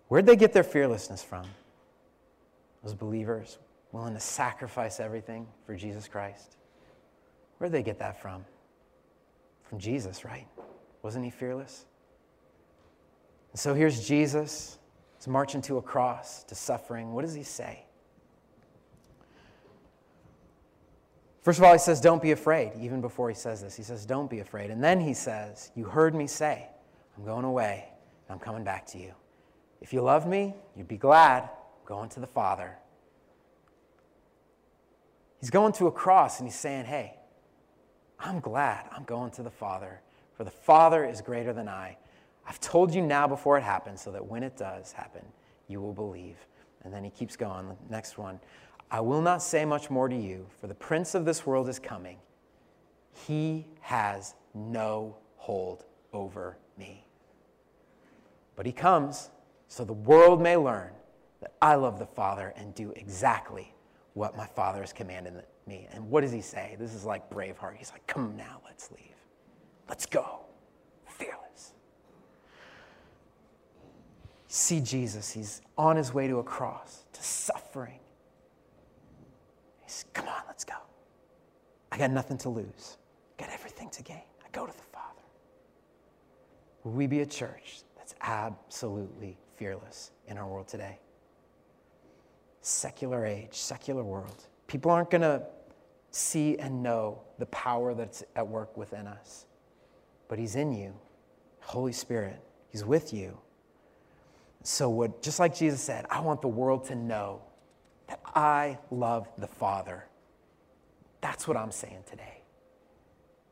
Where'd 0.07 0.25
they 0.25 0.35
get 0.35 0.53
their 0.53 0.63
fearlessness 0.63 1.23
from? 1.23 1.45
Those 2.83 2.93
believers 2.93 3.57
willing 3.91 4.13
to 4.13 4.19
sacrifice 4.19 4.99
everything 4.99 5.47
for 5.65 5.75
Jesus 5.75 6.07
Christ. 6.07 6.57
Where'd 7.57 7.71
they 7.71 7.83
get 7.83 7.99
that 7.99 8.21
from? 8.21 8.43
From 9.63 9.79
Jesus, 9.79 10.25
right? 10.25 10.47
Wasn't 11.01 11.23
he 11.23 11.31
fearless? 11.31 11.85
And 13.51 13.59
so 13.59 13.73
here's 13.73 14.05
Jesus. 14.05 14.79
He's 15.17 15.27
marching 15.27 15.61
to 15.63 15.77
a 15.77 15.81
cross, 15.81 16.43
to 16.45 16.55
suffering. 16.55 17.13
What 17.13 17.23
does 17.23 17.33
he 17.35 17.43
say? 17.43 17.85
First 21.43 21.59
of 21.59 21.65
all, 21.65 21.73
he 21.73 21.79
says, 21.79 22.01
Don't 22.01 22.21
be 22.21 22.31
afraid, 22.31 22.71
even 22.79 23.01
before 23.01 23.29
he 23.29 23.35
says 23.35 23.61
this. 23.61 23.75
He 23.75 23.83
says, 23.83 24.05
Don't 24.05 24.29
be 24.29 24.39
afraid. 24.39 24.71
And 24.71 24.83
then 24.83 24.99
he 24.99 25.13
says, 25.13 25.71
You 25.75 25.83
heard 25.83 26.15
me 26.15 26.25
say, 26.25 26.67
I'm 27.17 27.25
going 27.25 27.45
away, 27.45 27.85
and 28.27 28.33
I'm 28.33 28.39
coming 28.39 28.63
back 28.63 28.87
to 28.87 28.97
you. 28.97 29.13
If 29.81 29.93
you 29.93 30.01
love 30.01 30.25
me, 30.25 30.55
you'd 30.75 30.87
be 30.87 30.97
glad. 30.97 31.49
Going 31.85 32.09
to 32.09 32.19
the 32.19 32.27
Father. 32.27 32.77
He's 35.39 35.49
going 35.49 35.73
to 35.73 35.87
a 35.87 35.91
cross 35.91 36.39
and 36.39 36.47
he's 36.47 36.57
saying, 36.57 36.85
Hey, 36.85 37.15
I'm 38.19 38.39
glad 38.39 38.87
I'm 38.95 39.03
going 39.03 39.31
to 39.31 39.43
the 39.43 39.51
Father 39.51 40.01
for 40.35 40.43
the 40.43 40.51
Father 40.51 41.05
is 41.05 41.21
greater 41.21 41.53
than 41.53 41.69
I. 41.69 41.97
I've 42.47 42.59
told 42.59 42.93
you 42.93 43.01
now 43.01 43.27
before 43.27 43.57
it 43.57 43.63
happens, 43.63 44.01
so 44.01 44.11
that 44.11 44.25
when 44.25 44.43
it 44.43 44.57
does 44.57 44.91
happen, 44.91 45.23
you 45.67 45.79
will 45.79 45.93
believe. 45.93 46.35
And 46.83 46.93
then 46.93 47.03
he 47.03 47.09
keeps 47.09 47.35
going. 47.35 47.67
The 47.69 47.75
next 47.89 48.17
one 48.17 48.39
I 48.91 48.99
will 48.99 49.21
not 49.21 49.41
say 49.41 49.65
much 49.65 49.89
more 49.89 50.07
to 50.07 50.15
you, 50.15 50.45
for 50.59 50.67
the 50.67 50.75
prince 50.75 51.15
of 51.15 51.25
this 51.25 51.45
world 51.45 51.69
is 51.69 51.79
coming. 51.79 52.17
He 53.27 53.67
has 53.81 54.35
no 54.53 55.17
hold 55.37 55.85
over 56.11 56.57
me. 56.77 57.05
But 58.55 58.65
he 58.65 58.71
comes 58.71 59.29
so 59.67 59.83
the 59.83 59.93
world 59.93 60.41
may 60.41 60.57
learn 60.57 60.91
that 61.43 61.51
I 61.61 61.75
love 61.75 61.99
the 61.99 62.05
Father 62.05 62.53
and 62.55 62.73
do 62.73 62.91
exactly 62.95 63.73
what 64.13 64.37
my 64.37 64.45
Father 64.45 64.79
has 64.79 64.93
commanded 64.93 65.43
me. 65.67 65.87
And 65.91 66.09
what 66.09 66.21
does 66.21 66.31
he 66.31 66.39
say? 66.39 66.77
This 66.79 66.93
is 66.93 67.03
like 67.03 67.29
Braveheart. 67.29 67.75
He's 67.75 67.91
like, 67.91 68.07
Come 68.07 68.37
now, 68.37 68.61
let's 68.65 68.89
leave. 68.91 69.17
Let's 69.89 70.05
go. 70.05 70.39
Fearless. 71.05 71.73
See 74.47 74.79
Jesus. 74.79 75.31
He's 75.31 75.61
on 75.77 75.97
his 75.97 76.13
way 76.13 76.29
to 76.29 76.39
a 76.39 76.43
cross, 76.43 77.03
to 77.11 77.21
suffering. 77.21 77.99
He's, 79.81 80.05
Come 80.13 80.29
on, 80.29 80.43
let's 80.47 80.63
go. 80.63 80.75
I 81.91 81.97
got 81.97 82.09
nothing 82.09 82.37
to 82.39 82.49
lose, 82.49 82.97
I 83.37 83.43
got 83.43 83.53
everything 83.53 83.89
to 83.89 84.01
gain. 84.01 84.23
I 84.45 84.47
go 84.53 84.65
to 84.65 84.71
the 84.71 84.83
Father. 84.93 85.21
Will 86.85 86.93
we 86.93 87.05
be 87.05 87.19
a 87.19 87.25
church 87.25 87.81
that's 87.97 88.15
absolutely 88.21 89.37
fearless 89.57 90.11
in 90.27 90.37
our 90.37 90.47
world 90.47 90.69
today? 90.69 90.99
Secular 92.63 93.25
age, 93.25 93.53
secular 93.53 94.03
world. 94.03 94.45
People 94.67 94.89
aren't 94.89 95.11
going 95.11 95.21
to 95.21 95.43
see 96.11 96.57
and 96.57 96.81
know 96.81 97.21
the 97.37 97.45
power 97.47 97.93
that's 97.93 98.23
at 98.35 98.47
work 98.47 98.75
within 98.77 99.05
us. 99.05 99.45
But 100.27 100.39
He's 100.39 100.55
in 100.55 100.71
you, 100.71 100.93
Holy 101.59 101.91
Spirit, 101.91 102.39
He's 102.69 102.83
with 102.83 103.13
you. 103.13 103.37
So, 104.63 104.89
what, 104.89 105.21
just 105.21 105.39
like 105.39 105.55
Jesus 105.55 105.81
said, 105.81 106.05
I 106.09 106.21
want 106.21 106.41
the 106.41 106.47
world 106.47 106.85
to 106.85 106.95
know 106.95 107.41
that 108.07 108.21
I 108.33 108.77
love 108.89 109.27
the 109.37 109.47
Father. 109.47 110.05
That's 111.19 111.47
what 111.47 111.57
I'm 111.57 111.71
saying 111.71 112.03
today. 112.09 112.41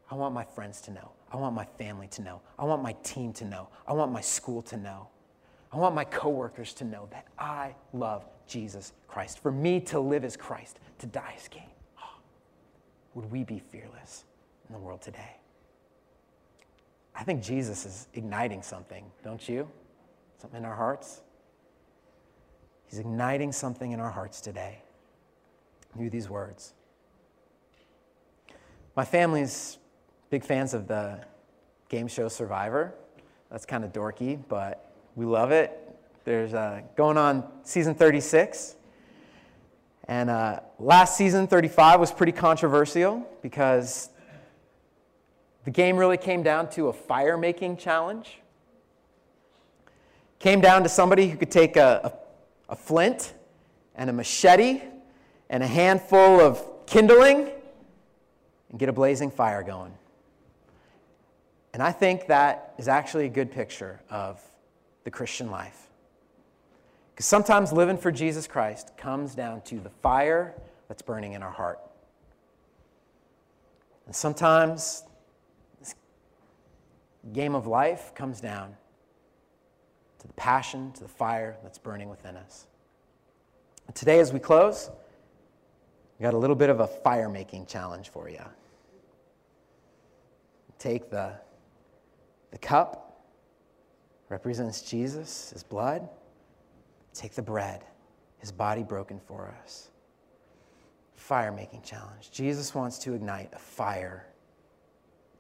I 0.10 0.16
want 0.16 0.34
my 0.34 0.44
friends 0.44 0.82
to 0.82 0.92
know. 0.92 1.12
I 1.32 1.38
want 1.38 1.56
my 1.56 1.66
family 1.66 2.08
to 2.10 2.22
know. 2.22 2.42
I 2.58 2.66
want 2.66 2.82
my 2.82 2.94
team 3.04 3.34
to 3.34 3.46
know. 3.46 3.70
I 3.88 3.94
want 3.94 4.12
my 4.12 4.22
school 4.22 4.62
to 4.64 4.78
know. 4.78 5.08
I 5.72 5.78
want 5.78 5.96
my 5.96 6.04
coworkers 6.04 6.74
to 6.76 6.86
know 6.86 7.08
that 7.12 7.28
I 7.40 7.76
love 7.94 8.26
Jesus 8.52 8.94
Christ. 9.08 9.40
For 9.40 9.52
me 9.52 9.80
to 9.82 10.00
live 10.00 10.26
as 10.26 10.36
Christ, 10.36 10.80
to 11.00 11.08
die 11.08 11.34
as 11.38 11.48
King. 11.48 11.70
Oh, 11.98 12.20
would 13.16 13.32
we 13.32 13.44
be 13.44 13.60
fearless 13.60 14.26
in 14.68 14.74
the 14.74 14.80
world 14.80 15.02
today? 15.02 15.38
I 17.16 17.24
think 17.24 17.42
Jesus 17.42 17.86
is 17.86 18.08
igniting 18.14 18.62
something, 18.62 19.06
don't 19.24 19.48
you? 19.48 19.68
Something 20.38 20.60
in 20.60 20.66
our 20.66 20.76
hearts. 20.76 21.22
He's 22.88 23.00
igniting 23.00 23.52
something 23.52 23.92
in 23.92 24.00
our 24.00 24.10
hearts 24.10 24.42
today 24.42 24.82
through 25.94 26.10
these 26.10 26.30
words. 26.30 26.74
My 28.96 29.06
family's 29.06 29.78
big 30.30 30.44
fans 30.44 30.74
of 30.74 30.88
the 30.88 31.24
game 31.90 32.08
show 32.08 32.28
Survivor. 32.28 32.94
That's 33.50 33.66
kind 33.66 33.84
of 33.86 33.94
dorky, 33.94 34.40
but 34.50 34.94
we 35.16 35.26
love 35.26 35.52
it. 35.52 35.81
There's 36.24 36.54
uh, 36.54 36.82
going 36.96 37.18
on 37.18 37.44
season 37.64 37.96
36. 37.96 38.76
And 40.08 40.30
uh, 40.30 40.60
last 40.78 41.18
season, 41.18 41.48
35, 41.48 42.00
was 42.00 42.12
pretty 42.12 42.32
controversial 42.32 43.28
because 43.42 44.10
the 45.66 45.72
game 45.72 45.98
really 45.98 46.18
came 46.18 46.44
down 46.44 46.70
to 46.72 46.90
a 46.90 46.94
fire 46.94 47.38
making 47.38 47.78
challenge. 47.78 48.38
Came 50.38 50.62
down 50.62 50.84
to 50.84 50.90
somebody 50.90 51.28
who 51.28 51.38
could 51.38 51.52
take 51.52 51.76
a, 51.76 52.14
a, 52.70 52.74
a 52.74 52.76
flint 52.76 53.34
and 53.96 54.10
a 54.10 54.14
machete 54.14 54.82
and 55.50 55.64
a 55.64 55.68
handful 55.68 56.40
of 56.40 56.86
kindling 56.86 57.50
and 58.70 58.80
get 58.80 58.90
a 58.90 58.94
blazing 58.94 59.32
fire 59.32 59.64
going. 59.64 59.94
And 61.74 61.82
I 61.82 61.92
think 61.92 62.28
that 62.28 62.76
is 62.78 62.88
actually 62.88 63.26
a 63.26 63.30
good 63.30 63.52
picture 63.52 64.02
of 64.10 64.40
the 65.04 65.10
Christian 65.10 65.50
life. 65.50 65.91
Because 67.14 67.26
sometimes 67.26 67.72
living 67.72 67.98
for 67.98 68.12
Jesus 68.12 68.48
Christ 68.48 68.96
comes 68.98 69.36
down 69.36 69.62
to 69.62 69.80
the 69.80 69.90
fire 69.90 70.56
that's 70.88 71.02
burning 71.02 71.34
in 71.34 71.44
our 71.44 71.52
heart. 71.52 71.80
And 74.06 74.16
sometimes 74.16 75.04
this 75.80 75.96
game 77.34 77.56
of 77.56 77.68
life 77.68 78.14
comes 78.16 78.42
down 78.42 78.76
to 80.20 80.28
the 80.28 80.34
passion, 80.34 80.92
to 80.94 81.04
the 81.04 81.10
fire 81.10 81.58
that's 81.64 81.78
burning 81.78 82.10
within 82.10 82.38
us. 82.38 82.68
And 83.88 83.96
today, 83.96 84.20
as 84.20 84.32
we 84.32 84.40
close, 84.40 84.90
we 86.20 86.24
got 86.24 86.34
a 86.34 86.38
little 86.38 86.56
bit 86.56 86.70
of 86.70 86.80
a 86.80 86.88
fire 86.88 87.30
making 87.30 87.66
challenge 87.66 88.10
for 88.10 88.30
you. 88.30 88.44
Take 90.78 91.10
the, 91.10 91.34
the 92.52 92.58
cup, 92.58 93.24
represents 94.30 94.82
Jesus, 94.82 95.52
his 95.52 95.64
blood. 95.64 96.10
Take 97.14 97.34
the 97.34 97.42
bread, 97.42 97.84
his 98.40 98.52
body 98.52 98.84
broken 98.84 99.20
for 99.20 99.54
us. 99.64 99.90
Fire 101.16 101.52
making 101.52 101.82
challenge. 101.84 102.32
Jesus 102.32 102.74
wants 102.74 102.98
to 103.00 103.14
ignite 103.14 103.50
a 103.54 103.60
fire 103.60 104.26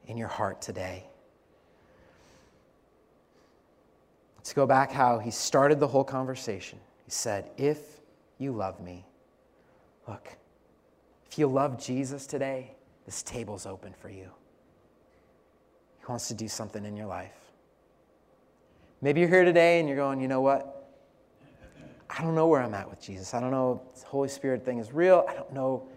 in 0.08 0.18
your 0.18 0.28
heart 0.28 0.62
today. 0.62 1.06
Let's 4.38 4.54
go 4.54 4.66
back 4.66 4.92
how 4.92 5.20
he 5.20 5.32
started 5.32 5.80
the 5.80 5.88
whole 5.88 6.04
conversation. 6.04 6.80
He 7.06 7.12
said, 7.12 7.50
If 7.58 7.80
you 8.38 8.52
love 8.52 8.80
me, 8.80 9.06
look, 10.08 10.36
if 11.30 11.38
you 11.38 11.48
love 11.48 11.84
Jesus 11.84 12.26
today, 12.26 12.72
this 13.06 13.24
table's 13.24 13.66
open 13.66 13.94
for 13.94 14.10
you. 14.10 14.30
He 16.00 16.06
wants 16.08 16.28
to 16.30 16.34
do 16.34 16.48
something 16.48 16.84
in 16.84 16.98
your 16.98 17.06
life. 17.06 17.38
Maybe 19.02 19.22
you're 19.22 19.30
here 19.30 19.46
today 19.46 19.80
and 19.80 19.88
you're 19.88 19.98
going, 19.98 20.20
you 20.22 20.28
know 20.28 20.42
what? 20.42 20.81
I 22.18 22.22
don't 22.22 22.36
know 22.36 22.48
where 22.48 22.62
I'm 22.62 22.74
at 22.74 22.90
with 22.90 23.02
Jesus. 23.02 23.34
I 23.34 23.40
don't 23.40 23.52
know 23.52 23.82
if 23.94 24.02
the 24.02 24.08
Holy 24.08 24.28
Spirit 24.28 24.66
thing 24.66 24.80
is 24.80 24.92
real. 24.92 25.26
I 25.30 25.34
don't 25.34 25.54
know. 25.54 25.88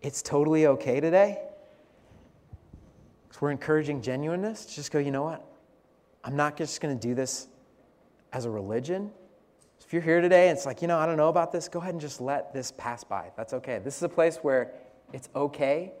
It's 0.00 0.22
totally 0.22 0.66
okay 0.66 1.00
today. 1.00 1.42
Because 3.26 3.42
we're 3.42 3.50
encouraging 3.50 4.02
genuineness. 4.02 4.66
Just 4.66 4.92
go, 4.92 4.98
you 4.98 5.10
know 5.10 5.24
what? 5.24 5.44
I'm 6.22 6.36
not 6.36 6.56
just 6.56 6.80
going 6.80 6.96
to 6.96 7.08
do 7.08 7.14
this 7.14 7.48
as 8.32 8.44
a 8.44 8.50
religion. 8.50 9.10
If 9.84 9.92
you're 9.92 10.00
here 10.00 10.22
today 10.22 10.48
and 10.48 10.56
it's 10.56 10.64
like, 10.64 10.80
you 10.80 10.88
know, 10.88 10.96
I 10.96 11.04
don't 11.04 11.18
know 11.18 11.28
about 11.28 11.52
this, 11.52 11.68
go 11.68 11.78
ahead 11.80 11.92
and 11.92 12.00
just 12.00 12.20
let 12.20 12.54
this 12.54 12.72
pass 12.72 13.04
by. 13.04 13.30
That's 13.36 13.52
okay. 13.52 13.78
This 13.78 13.96
is 13.96 14.02
a 14.02 14.08
place 14.08 14.38
where 14.38 14.72
it's 15.12 15.28
okay 15.36 15.92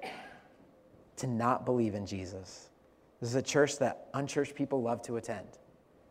to 1.16 1.26
not 1.26 1.66
believe 1.66 1.94
in 1.94 2.06
Jesus. 2.06 2.70
This 3.20 3.28
is 3.28 3.34
a 3.34 3.42
church 3.42 3.78
that 3.80 4.08
unchurched 4.14 4.54
people 4.54 4.80
love 4.80 5.02
to 5.02 5.16
attend, 5.16 5.46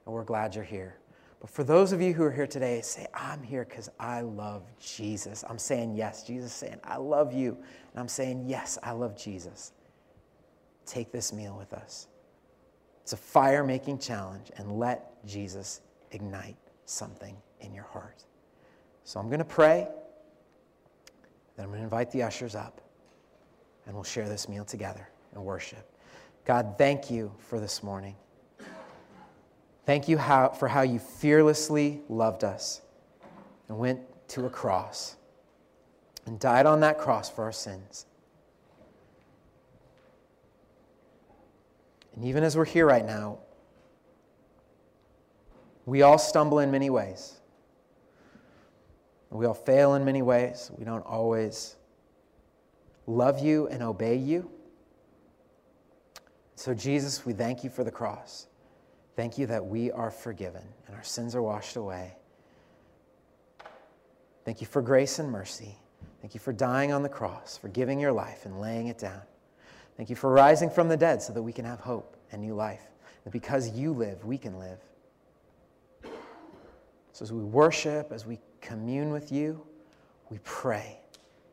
and 0.05 0.13
we're 0.13 0.23
glad 0.23 0.53
you're 0.53 0.63
here. 0.63 1.00
But 1.41 1.49
for 1.49 1.63
those 1.63 1.91
of 1.91 2.01
you 2.01 2.13
who 2.13 2.23
are 2.23 2.31
here 2.31 2.45
today, 2.47 2.81
say, 2.81 3.07
I'm 3.15 3.41
here 3.41 3.65
because 3.67 3.89
I 3.99 4.21
love 4.21 4.63
Jesus. 4.79 5.43
I'm 5.49 5.57
saying 5.57 5.95
yes. 5.95 6.23
Jesus 6.23 6.53
saying, 6.53 6.79
I 6.83 6.97
love 6.97 7.33
you. 7.33 7.57
And 7.91 7.99
I'm 7.99 8.07
saying, 8.07 8.45
yes, 8.47 8.77
I 8.83 8.91
love 8.91 9.17
Jesus. 9.17 9.73
Take 10.85 11.11
this 11.11 11.33
meal 11.33 11.55
with 11.57 11.73
us. 11.73 12.07
It's 13.01 13.13
a 13.13 13.17
fire 13.17 13.63
making 13.63 13.97
challenge, 13.97 14.51
and 14.57 14.77
let 14.77 15.25
Jesus 15.25 15.81
ignite 16.11 16.57
something 16.85 17.35
in 17.59 17.73
your 17.73 17.85
heart. 17.85 18.23
So 19.03 19.19
I'm 19.19 19.25
going 19.27 19.39
to 19.39 19.45
pray, 19.45 19.87
then 21.55 21.65
I'm 21.65 21.69
going 21.71 21.79
to 21.79 21.83
invite 21.83 22.11
the 22.11 22.21
ushers 22.21 22.53
up, 22.53 22.81
and 23.87 23.95
we'll 23.95 24.03
share 24.03 24.29
this 24.29 24.47
meal 24.47 24.63
together 24.63 25.09
and 25.33 25.43
worship. 25.43 25.91
God, 26.45 26.75
thank 26.77 27.09
you 27.09 27.33
for 27.39 27.59
this 27.59 27.81
morning. 27.81 28.15
Thank 29.85 30.07
you 30.07 30.17
how, 30.17 30.49
for 30.49 30.67
how 30.67 30.81
you 30.81 30.99
fearlessly 30.99 32.01
loved 32.07 32.43
us 32.43 32.81
and 33.67 33.77
went 33.77 33.99
to 34.29 34.45
a 34.45 34.49
cross 34.49 35.15
and 36.25 36.39
died 36.39 36.65
on 36.65 36.81
that 36.81 36.99
cross 36.99 37.29
for 37.29 37.43
our 37.43 37.51
sins. 37.51 38.05
And 42.15 42.25
even 42.25 42.43
as 42.43 42.55
we're 42.55 42.65
here 42.65 42.85
right 42.85 43.05
now, 43.05 43.39
we 45.85 46.03
all 46.03 46.19
stumble 46.19 46.59
in 46.59 46.69
many 46.69 46.89
ways. 46.89 47.39
We 49.31 49.45
all 49.45 49.53
fail 49.53 49.95
in 49.95 50.05
many 50.05 50.21
ways. 50.21 50.69
We 50.77 50.83
don't 50.83 51.05
always 51.05 51.75
love 53.07 53.39
you 53.39 53.67
and 53.67 53.81
obey 53.81 54.17
you. 54.17 54.51
So, 56.55 56.73
Jesus, 56.73 57.25
we 57.25 57.33
thank 57.33 57.63
you 57.63 57.69
for 57.69 57.83
the 57.83 57.91
cross. 57.91 58.47
Thank 59.21 59.37
you 59.37 59.45
that 59.45 59.63
we 59.63 59.91
are 59.91 60.09
forgiven 60.09 60.63
and 60.87 60.95
our 60.95 61.03
sins 61.03 61.35
are 61.35 61.43
washed 61.43 61.75
away. 61.75 62.15
Thank 64.45 64.61
you 64.61 64.65
for 64.65 64.81
grace 64.81 65.19
and 65.19 65.29
mercy. 65.29 65.77
Thank 66.21 66.33
you 66.33 66.39
for 66.39 66.51
dying 66.51 66.91
on 66.91 67.03
the 67.03 67.09
cross, 67.09 67.55
for 67.55 67.67
giving 67.67 67.99
your 67.99 68.11
life 68.11 68.45
and 68.47 68.59
laying 68.59 68.87
it 68.87 68.97
down. 68.97 69.21
Thank 69.95 70.09
you 70.09 70.15
for 70.15 70.31
rising 70.31 70.71
from 70.71 70.89
the 70.89 70.97
dead 70.97 71.21
so 71.21 71.33
that 71.33 71.43
we 71.43 71.53
can 71.53 71.65
have 71.65 71.79
hope 71.79 72.17
and 72.31 72.41
new 72.41 72.55
life. 72.55 72.81
That 73.23 73.29
because 73.29 73.69
you 73.69 73.93
live, 73.93 74.25
we 74.25 74.39
can 74.39 74.57
live. 74.57 74.79
So 77.11 77.21
as 77.21 77.31
we 77.31 77.43
worship, 77.43 78.11
as 78.11 78.25
we 78.25 78.39
commune 78.59 79.11
with 79.11 79.31
you, 79.31 79.63
we 80.31 80.39
pray 80.43 80.97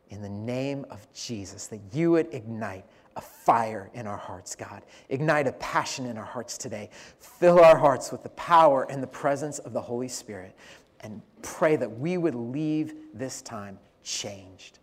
in 0.08 0.22
the 0.22 0.30
name 0.30 0.86
of 0.88 1.06
Jesus 1.12 1.66
that 1.66 1.80
you 1.92 2.12
would 2.12 2.32
ignite 2.32 2.86
a 3.18 3.20
fire 3.20 3.90
in 3.94 4.06
our 4.06 4.16
hearts, 4.16 4.54
God. 4.54 4.82
Ignite 5.08 5.48
a 5.48 5.52
passion 5.54 6.06
in 6.06 6.16
our 6.16 6.24
hearts 6.24 6.56
today. 6.56 6.88
Fill 7.18 7.58
our 7.58 7.76
hearts 7.76 8.12
with 8.12 8.22
the 8.22 8.28
power 8.30 8.86
and 8.88 9.02
the 9.02 9.08
presence 9.08 9.58
of 9.58 9.72
the 9.72 9.80
Holy 9.80 10.06
Spirit 10.06 10.54
and 11.00 11.20
pray 11.42 11.74
that 11.74 11.90
we 11.98 12.16
would 12.16 12.36
leave 12.36 12.94
this 13.12 13.42
time 13.42 13.76
changed 14.04 14.78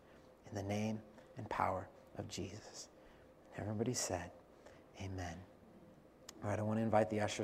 in 0.49 0.55
the 0.55 0.63
name 0.63 0.99
and 1.37 1.49
power 1.49 1.87
of 2.17 2.27
Jesus. 2.27 2.89
Everybody 3.57 3.93
said, 3.93 4.29
Amen. 5.01 5.35
All 6.43 6.49
right, 6.49 6.59
I 6.59 6.61
want 6.61 6.77
to 6.79 6.83
invite 6.83 7.09
the 7.09 7.21
ushers. 7.21 7.43